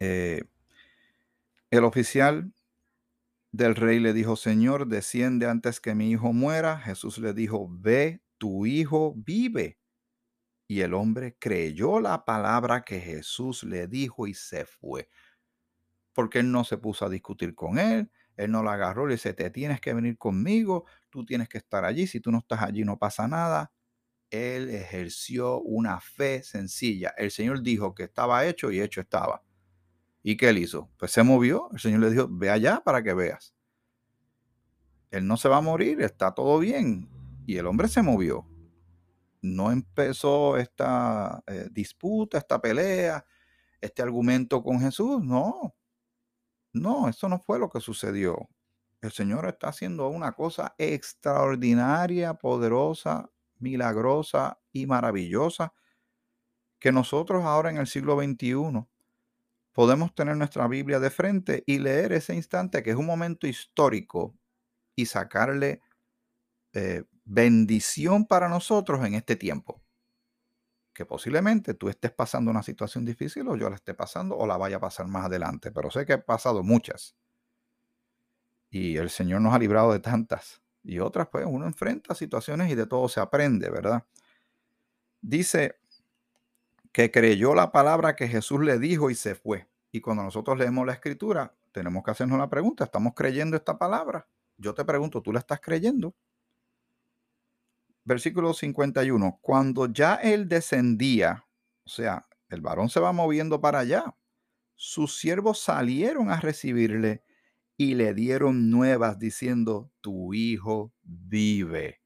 Eh, 0.00 0.42
el 1.70 1.84
oficial 1.84 2.52
del 3.52 3.74
rey 3.74 3.98
le 3.98 4.12
dijo, 4.12 4.36
Señor, 4.36 4.86
desciende 4.86 5.46
antes 5.46 5.80
que 5.80 5.94
mi 5.94 6.10
hijo 6.10 6.32
muera. 6.32 6.78
Jesús 6.78 7.18
le 7.18 7.34
dijo, 7.34 7.68
ve, 7.70 8.22
tu 8.38 8.66
hijo 8.66 9.14
vive. 9.16 9.78
Y 10.68 10.82
el 10.82 10.94
hombre 10.94 11.36
creyó 11.38 11.98
la 11.98 12.24
palabra 12.24 12.84
que 12.84 13.00
Jesús 13.00 13.64
le 13.64 13.88
dijo 13.88 14.28
y 14.28 14.34
se 14.34 14.64
fue. 14.64 15.08
Porque 16.12 16.40
él 16.40 16.52
no 16.52 16.64
se 16.64 16.78
puso 16.78 17.06
a 17.06 17.08
discutir 17.08 17.54
con 17.54 17.78
él, 17.78 18.10
él 18.36 18.50
no 18.52 18.62
lo 18.62 18.70
agarró, 18.70 19.06
le 19.06 19.14
dice, 19.14 19.34
te 19.34 19.50
tienes 19.50 19.80
que 19.80 19.94
venir 19.94 20.16
conmigo, 20.16 20.86
tú 21.08 21.24
tienes 21.26 21.48
que 21.48 21.58
estar 21.58 21.84
allí, 21.84 22.06
si 22.06 22.20
tú 22.20 22.30
no 22.30 22.38
estás 22.38 22.62
allí 22.62 22.84
no 22.84 22.98
pasa 22.98 23.26
nada. 23.26 23.72
Él 24.30 24.70
ejerció 24.70 25.60
una 25.60 26.00
fe 26.00 26.42
sencilla. 26.44 27.14
El 27.16 27.32
Señor 27.32 27.62
dijo 27.62 27.94
que 27.94 28.04
estaba 28.04 28.46
hecho 28.46 28.70
y 28.70 28.80
hecho 28.80 29.00
estaba. 29.00 29.42
¿Y 30.22 30.36
qué 30.36 30.50
él 30.50 30.58
hizo? 30.58 30.90
Pues 30.98 31.12
se 31.12 31.22
movió. 31.22 31.68
El 31.72 31.80
Señor 31.80 32.00
le 32.00 32.10
dijo, 32.10 32.28
ve 32.30 32.50
allá 32.50 32.82
para 32.84 33.02
que 33.02 33.14
veas. 33.14 33.54
Él 35.10 35.26
no 35.26 35.36
se 35.36 35.48
va 35.48 35.58
a 35.58 35.62
morir, 35.62 36.00
está 36.02 36.32
todo 36.32 36.58
bien. 36.58 37.08
Y 37.46 37.56
el 37.56 37.66
hombre 37.66 37.88
se 37.88 38.02
movió. 38.02 38.46
No 39.42 39.72
empezó 39.72 40.56
esta 40.58 41.42
eh, 41.46 41.68
disputa, 41.70 42.38
esta 42.38 42.60
pelea, 42.60 43.24
este 43.80 44.02
argumento 44.02 44.62
con 44.62 44.80
Jesús. 44.80 45.22
No, 45.22 45.74
no, 46.72 47.08
eso 47.08 47.28
no 47.28 47.38
fue 47.38 47.58
lo 47.58 47.70
que 47.70 47.80
sucedió. 47.80 48.48
El 49.00 49.12
Señor 49.12 49.46
está 49.48 49.68
haciendo 49.68 50.08
una 50.08 50.32
cosa 50.32 50.74
extraordinaria, 50.76 52.34
poderosa, 52.34 53.30
milagrosa 53.58 54.60
y 54.72 54.86
maravillosa 54.86 55.72
que 56.78 56.92
nosotros 56.92 57.44
ahora 57.44 57.70
en 57.70 57.78
el 57.78 57.86
siglo 57.86 58.20
XXI 58.20 58.86
podemos 59.72 60.14
tener 60.14 60.36
nuestra 60.36 60.66
Biblia 60.68 60.98
de 60.98 61.10
frente 61.10 61.62
y 61.66 61.78
leer 61.78 62.12
ese 62.12 62.34
instante 62.34 62.82
que 62.82 62.90
es 62.90 62.96
un 62.96 63.06
momento 63.06 63.46
histórico 63.46 64.34
y 64.96 65.06
sacarle 65.06 65.80
eh, 66.72 67.04
bendición 67.24 68.26
para 68.26 68.48
nosotros 68.48 69.04
en 69.04 69.14
este 69.14 69.36
tiempo. 69.36 69.80
Que 70.92 71.06
posiblemente 71.06 71.74
tú 71.74 71.88
estés 71.88 72.10
pasando 72.10 72.50
una 72.50 72.62
situación 72.62 73.04
difícil 73.04 73.46
o 73.48 73.56
yo 73.56 73.70
la 73.70 73.76
esté 73.76 73.94
pasando 73.94 74.36
o 74.36 74.46
la 74.46 74.56
vaya 74.56 74.76
a 74.76 74.80
pasar 74.80 75.06
más 75.06 75.26
adelante, 75.26 75.70
pero 75.70 75.90
sé 75.90 76.04
que 76.04 76.14
he 76.14 76.18
pasado 76.18 76.62
muchas. 76.62 77.16
Y 78.70 78.96
el 78.96 79.10
Señor 79.10 79.40
nos 79.40 79.54
ha 79.54 79.58
librado 79.58 79.92
de 79.92 80.00
tantas. 80.00 80.60
Y 80.82 80.98
otras, 80.98 81.28
pues 81.28 81.44
uno 81.48 81.66
enfrenta 81.66 82.14
situaciones 82.14 82.70
y 82.70 82.74
de 82.74 82.86
todo 82.86 83.08
se 83.08 83.20
aprende, 83.20 83.70
¿verdad? 83.70 84.04
Dice 85.20 85.79
que 86.92 87.10
creyó 87.10 87.54
la 87.54 87.72
palabra 87.72 88.16
que 88.16 88.28
Jesús 88.28 88.60
le 88.60 88.78
dijo 88.78 89.10
y 89.10 89.14
se 89.14 89.34
fue. 89.34 89.68
Y 89.92 90.00
cuando 90.00 90.22
nosotros 90.22 90.58
leemos 90.58 90.86
la 90.86 90.92
escritura, 90.92 91.54
tenemos 91.72 92.02
que 92.04 92.10
hacernos 92.10 92.38
la 92.38 92.50
pregunta, 92.50 92.84
¿estamos 92.84 93.14
creyendo 93.14 93.56
esta 93.56 93.78
palabra? 93.78 94.26
Yo 94.56 94.74
te 94.74 94.84
pregunto, 94.84 95.22
¿tú 95.22 95.32
la 95.32 95.40
estás 95.40 95.60
creyendo? 95.60 96.14
Versículo 98.04 98.54
51, 98.54 99.38
cuando 99.40 99.86
ya 99.86 100.16
él 100.16 100.48
descendía, 100.48 101.46
o 101.84 101.88
sea, 101.88 102.26
el 102.48 102.60
varón 102.60 102.88
se 102.88 103.00
va 103.00 103.12
moviendo 103.12 103.60
para 103.60 103.80
allá, 103.80 104.16
sus 104.74 105.18
siervos 105.18 105.60
salieron 105.60 106.30
a 106.30 106.40
recibirle 106.40 107.22
y 107.76 107.94
le 107.94 108.14
dieron 108.14 108.70
nuevas 108.70 109.18
diciendo, 109.18 109.90
tu 110.00 110.34
hijo 110.34 110.92
vive. 111.02 111.99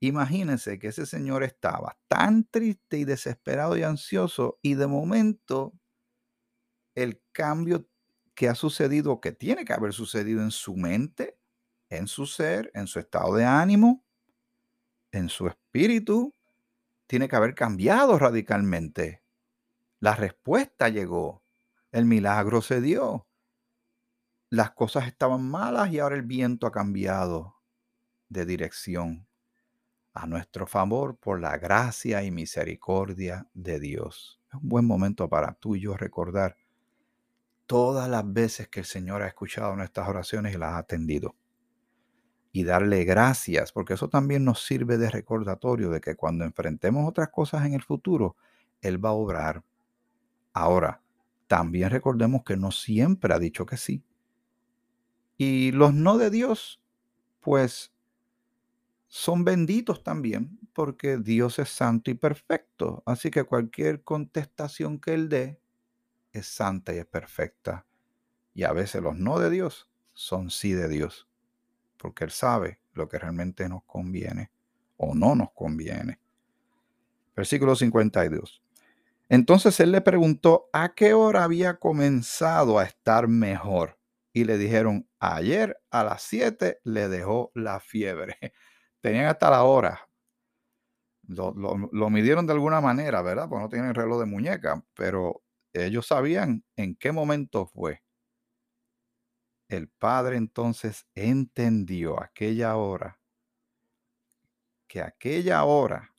Imagínense 0.00 0.78
que 0.78 0.88
ese 0.88 1.04
señor 1.04 1.42
estaba 1.44 1.98
tan 2.08 2.44
triste 2.44 2.96
y 2.98 3.04
desesperado 3.04 3.76
y 3.76 3.82
ansioso 3.82 4.58
y 4.62 4.74
de 4.74 4.86
momento 4.86 5.74
el 6.94 7.22
cambio 7.32 7.86
que 8.34 8.48
ha 8.48 8.54
sucedido, 8.54 9.20
que 9.20 9.32
tiene 9.32 9.64
que 9.64 9.74
haber 9.74 9.92
sucedido 9.92 10.42
en 10.42 10.50
su 10.50 10.76
mente, 10.76 11.38
en 11.90 12.06
su 12.06 12.26
ser, 12.26 12.70
en 12.74 12.86
su 12.86 12.98
estado 12.98 13.34
de 13.34 13.44
ánimo, 13.44 14.04
en 15.12 15.28
su 15.28 15.46
espíritu, 15.46 16.34
tiene 17.06 17.28
que 17.28 17.36
haber 17.36 17.54
cambiado 17.54 18.18
radicalmente. 18.18 19.22
La 20.00 20.14
respuesta 20.16 20.88
llegó, 20.88 21.44
el 21.92 22.06
milagro 22.06 22.62
se 22.62 22.80
dio. 22.80 23.26
Las 24.50 24.72
cosas 24.72 25.06
estaban 25.08 25.48
malas 25.48 25.92
y 25.92 25.98
ahora 25.98 26.16
el 26.16 26.22
viento 26.22 26.66
ha 26.66 26.72
cambiado 26.72 27.56
de 28.28 28.46
dirección 28.46 29.29
a 30.12 30.26
nuestro 30.26 30.66
favor 30.66 31.16
por 31.16 31.40
la 31.40 31.56
gracia 31.58 32.22
y 32.22 32.30
misericordia 32.30 33.46
de 33.54 33.80
Dios. 33.80 34.40
Es 34.48 34.54
un 34.54 34.68
buen 34.68 34.84
momento 34.84 35.28
para 35.28 35.52
tú 35.54 35.76
y 35.76 35.80
yo 35.80 35.96
recordar 35.96 36.56
todas 37.66 38.08
las 38.08 38.30
veces 38.32 38.68
que 38.68 38.80
el 38.80 38.86
Señor 38.86 39.22
ha 39.22 39.28
escuchado 39.28 39.76
nuestras 39.76 40.08
oraciones 40.08 40.54
y 40.54 40.58
las 40.58 40.72
ha 40.72 40.78
atendido. 40.78 41.36
Y 42.52 42.64
darle 42.64 43.04
gracias, 43.04 43.70
porque 43.70 43.94
eso 43.94 44.08
también 44.08 44.44
nos 44.44 44.64
sirve 44.64 44.98
de 44.98 45.08
recordatorio 45.08 45.90
de 45.90 46.00
que 46.00 46.16
cuando 46.16 46.44
enfrentemos 46.44 47.08
otras 47.08 47.28
cosas 47.28 47.64
en 47.64 47.74
el 47.74 47.82
futuro, 47.82 48.34
Él 48.80 49.02
va 49.04 49.10
a 49.10 49.12
obrar. 49.12 49.62
Ahora, 50.52 51.00
también 51.46 51.90
recordemos 51.90 52.42
que 52.42 52.56
no 52.56 52.72
siempre 52.72 53.32
ha 53.32 53.38
dicho 53.38 53.66
que 53.66 53.76
sí. 53.76 54.02
Y 55.36 55.70
los 55.70 55.94
no 55.94 56.18
de 56.18 56.30
Dios, 56.30 56.80
pues 57.40 57.92
son 59.12 59.44
benditos 59.44 60.04
también, 60.04 60.60
porque 60.72 61.18
Dios 61.18 61.58
es 61.58 61.68
santo 61.68 62.12
y 62.12 62.14
perfecto. 62.14 63.02
Así 63.04 63.28
que 63.32 63.42
cualquier 63.42 64.04
contestación 64.04 65.00
que 65.00 65.14
Él 65.14 65.28
dé 65.28 65.60
es 66.32 66.46
santa 66.46 66.94
y 66.94 66.98
es 66.98 67.06
perfecta. 67.06 67.86
Y 68.54 68.62
a 68.62 68.72
veces 68.72 69.02
los 69.02 69.16
no 69.16 69.40
de 69.40 69.50
Dios 69.50 69.90
son 70.12 70.48
sí 70.50 70.74
de 70.74 70.88
Dios, 70.88 71.28
porque 71.96 72.22
Él 72.22 72.30
sabe 72.30 72.80
lo 72.92 73.08
que 73.08 73.18
realmente 73.18 73.68
nos 73.68 73.82
conviene 73.82 74.52
o 74.96 75.12
no 75.16 75.34
nos 75.34 75.50
conviene. 75.54 76.20
Versículo 77.34 77.74
52. 77.74 78.62
Entonces 79.28 79.80
él 79.80 79.90
le 79.90 80.02
preguntó 80.02 80.68
a 80.72 80.94
qué 80.94 81.14
hora 81.14 81.42
había 81.42 81.78
comenzado 81.78 82.78
a 82.78 82.84
estar 82.84 83.26
mejor. 83.26 83.98
Y 84.32 84.44
le 84.44 84.56
dijeron, 84.56 85.08
ayer 85.18 85.80
a 85.90 86.04
las 86.04 86.22
7 86.22 86.80
le 86.84 87.08
dejó 87.08 87.50
la 87.54 87.80
fiebre. 87.80 88.36
Tenían 89.02 89.26
hasta 89.26 89.50
la 89.50 89.64
hora. 89.64 90.06
Lo, 91.26 92.10
midieron 92.10 92.46
de 92.46 92.52
alguna 92.52 92.80
manera, 92.80 93.22
¿verdad? 93.22 93.48
Pues 93.48 93.60
no 93.60 93.68
tienen 93.68 93.94
reloj 93.94 94.18
de 94.20 94.26
muñeca, 94.26 94.84
pero 94.94 95.42
ellos 95.72 96.06
sabían 96.06 96.64
en 96.76 96.96
qué 96.96 97.12
momento 97.12 97.66
fue. 97.66 98.02
El 99.68 99.88
padre 99.88 100.36
entonces 100.36 101.06
entendió 101.14 102.20
aquella 102.20 102.76
hora, 102.76 103.20
que 104.88 105.00
aquella 105.02 105.64
hora, 105.64 106.14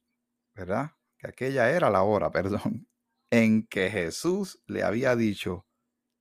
¿verdad? 0.55 0.91
Que 1.17 1.27
aquella 1.27 1.71
era 1.71 1.89
la 1.89 2.03
hora, 2.03 2.31
perdón, 2.33 2.87
en 3.31 3.67
que 3.67 3.89
Jesús 3.89 4.63
le 4.67 4.83
había 4.83 5.15
dicho, 5.15 5.67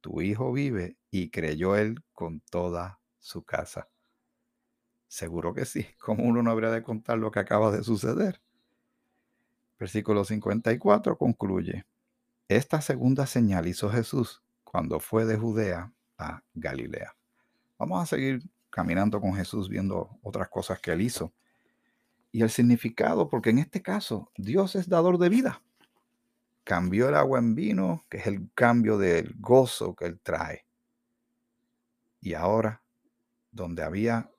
tu 0.00 0.22
hijo 0.22 0.52
vive, 0.52 0.98
y 1.10 1.30
creyó 1.30 1.76
él 1.76 2.04
con 2.14 2.40
toda 2.50 3.00
su 3.20 3.44
casa. 3.44 3.89
Seguro 5.10 5.52
que 5.52 5.64
sí, 5.64 5.88
como 5.98 6.22
uno 6.22 6.40
no 6.40 6.52
habría 6.52 6.70
de 6.70 6.84
contar 6.84 7.18
lo 7.18 7.32
que 7.32 7.40
acaba 7.40 7.72
de 7.72 7.82
suceder. 7.82 8.40
Versículo 9.76 10.24
54 10.24 11.18
concluye, 11.18 11.84
esta 12.46 12.80
segunda 12.80 13.26
señal 13.26 13.66
hizo 13.66 13.90
Jesús 13.90 14.40
cuando 14.62 15.00
fue 15.00 15.24
de 15.24 15.36
Judea 15.36 15.92
a 16.16 16.44
Galilea. 16.54 17.16
Vamos 17.76 18.00
a 18.00 18.06
seguir 18.06 18.48
caminando 18.70 19.20
con 19.20 19.34
Jesús 19.34 19.68
viendo 19.68 20.16
otras 20.22 20.48
cosas 20.48 20.78
que 20.78 20.92
él 20.92 21.00
hizo. 21.00 21.32
Y 22.30 22.42
el 22.42 22.50
significado, 22.50 23.28
porque 23.28 23.50
en 23.50 23.58
este 23.58 23.82
caso 23.82 24.30
Dios 24.36 24.76
es 24.76 24.88
dador 24.88 25.18
de 25.18 25.28
vida. 25.28 25.60
Cambió 26.62 27.08
el 27.08 27.16
agua 27.16 27.40
en 27.40 27.56
vino, 27.56 28.04
que 28.08 28.18
es 28.18 28.28
el 28.28 28.48
cambio 28.54 28.96
del 28.96 29.34
gozo 29.40 29.96
que 29.96 30.04
él 30.04 30.20
trae. 30.22 30.66
Y 32.20 32.34
ahora, 32.34 32.84
donde 33.50 33.82
había 33.82 34.30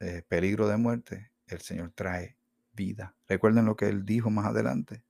eh, 0.00 0.22
peligro 0.26 0.66
de 0.66 0.78
muerte, 0.78 1.30
el 1.46 1.60
Señor 1.60 1.92
trae 1.94 2.36
vida. 2.72 3.14
Recuerden 3.28 3.66
lo 3.66 3.76
que 3.76 3.88
él 3.88 4.04
dijo 4.04 4.30
más 4.30 4.46
adelante. 4.46 5.02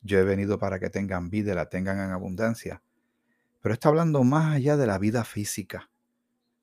Yo 0.00 0.18
he 0.18 0.24
venido 0.24 0.58
para 0.58 0.80
que 0.80 0.90
tengan 0.90 1.30
vida 1.30 1.52
y 1.52 1.54
la 1.54 1.68
tengan 1.68 1.98
en 1.98 2.10
abundancia. 2.10 2.82
Pero 3.60 3.74
está 3.74 3.88
hablando 3.90 4.24
más 4.24 4.54
allá 4.54 4.76
de 4.76 4.86
la 4.86 4.98
vida 4.98 5.24
física. 5.24 5.90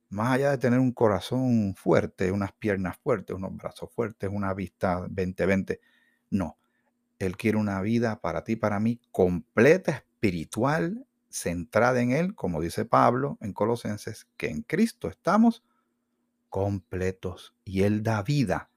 Más 0.09 0.33
allá 0.33 0.51
de 0.51 0.57
tener 0.57 0.79
un 0.79 0.91
corazón 0.91 1.73
fuerte, 1.75 2.31
unas 2.31 2.51
piernas 2.53 2.97
fuertes, 2.97 3.35
unos 3.35 3.55
brazos 3.55 3.91
fuertes, 3.91 4.29
una 4.31 4.53
vista 4.53 5.07
20-20. 5.07 5.79
No. 6.31 6.57
Él 7.17 7.37
quiere 7.37 7.57
una 7.57 7.81
vida 7.81 8.19
para 8.19 8.43
ti, 8.43 8.55
para 8.55 8.79
mí, 8.79 8.99
completa, 9.11 9.91
espiritual, 9.91 11.05
centrada 11.29 12.01
en 12.01 12.11
Él, 12.11 12.35
como 12.35 12.61
dice 12.61 12.85
Pablo 12.85 13.37
en 13.41 13.53
Colosenses, 13.53 14.27
que 14.37 14.49
en 14.49 14.63
Cristo 14.63 15.07
estamos 15.07 15.63
completos. 16.51 17.55
Y 17.65 17.81
Él 17.81 18.03
da 18.03 18.21
vida 18.21 18.69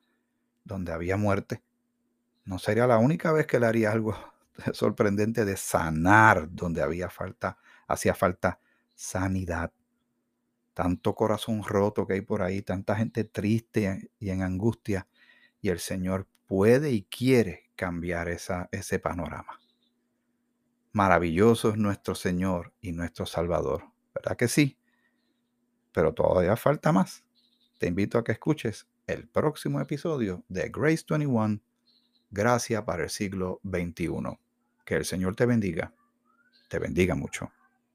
donde 0.65 0.93
había 0.93 1.19
muerte. 1.19 1.63
No 2.47 2.59
sería 2.59 2.87
la 2.87 2.97
única 2.97 3.33
vez 3.33 3.47
que 3.47 3.59
Él 3.59 3.65
haría 3.65 3.93
algo 3.93 4.17
sorprendente 4.73 5.45
de 5.45 5.59
sanar 5.59 6.49
donde 6.51 6.81
había 6.81 7.11
falta, 7.11 7.59
hacía 7.87 8.15
falta 8.15 8.61
sanidad. 8.95 9.73
Tanto 10.73 11.15
corazón 11.15 11.63
roto 11.63 12.07
que 12.07 12.15
hay 12.15 12.21
por 12.23 12.43
ahí, 12.43 12.63
tanta 12.63 12.97
gente 12.97 13.25
triste 13.25 14.11
y 14.19 14.31
en 14.31 14.43
angustia. 14.43 15.07
Y 15.61 15.69
el 15.69 15.79
Señor 15.79 16.27
puede 16.47 16.91
y 16.93 17.03
quiere 17.03 17.71
cambiar 17.77 18.29
esa, 18.29 18.69
ese 18.73 18.99
panorama. 18.99 19.61
Maravilloso 20.93 21.71
es 21.71 21.77
nuestro 21.77 22.15
Señor 22.15 22.73
y 22.81 22.93
nuestro 22.93 23.27
Salvador. 23.27 23.91
¿Verdad 24.15 24.37
que 24.37 24.47
sí? 24.47 24.79
Pero 25.93 26.15
todavía 26.15 26.57
falta 26.57 26.93
más. 26.93 27.24
Te 27.79 27.89
invito 27.89 28.19
a 28.19 28.25
que 28.25 28.33
escuches 28.33 28.87
el 29.07 29.29
próximo 29.29 29.81
episodio 29.81 30.45
de 30.49 30.69
Grace 30.69 31.05
21, 31.09 31.61
Gracia 32.31 32.85
para 32.85 33.05
el 33.05 33.11
siglo 33.11 33.61
XXI. 33.65 34.39
Que 34.85 34.97
el 34.97 35.05
Señor 35.05 35.35
te 35.35 35.45
bendiga, 35.45 35.93
te 36.69 36.79
bendiga 36.79 37.15
mucho. 37.15 37.51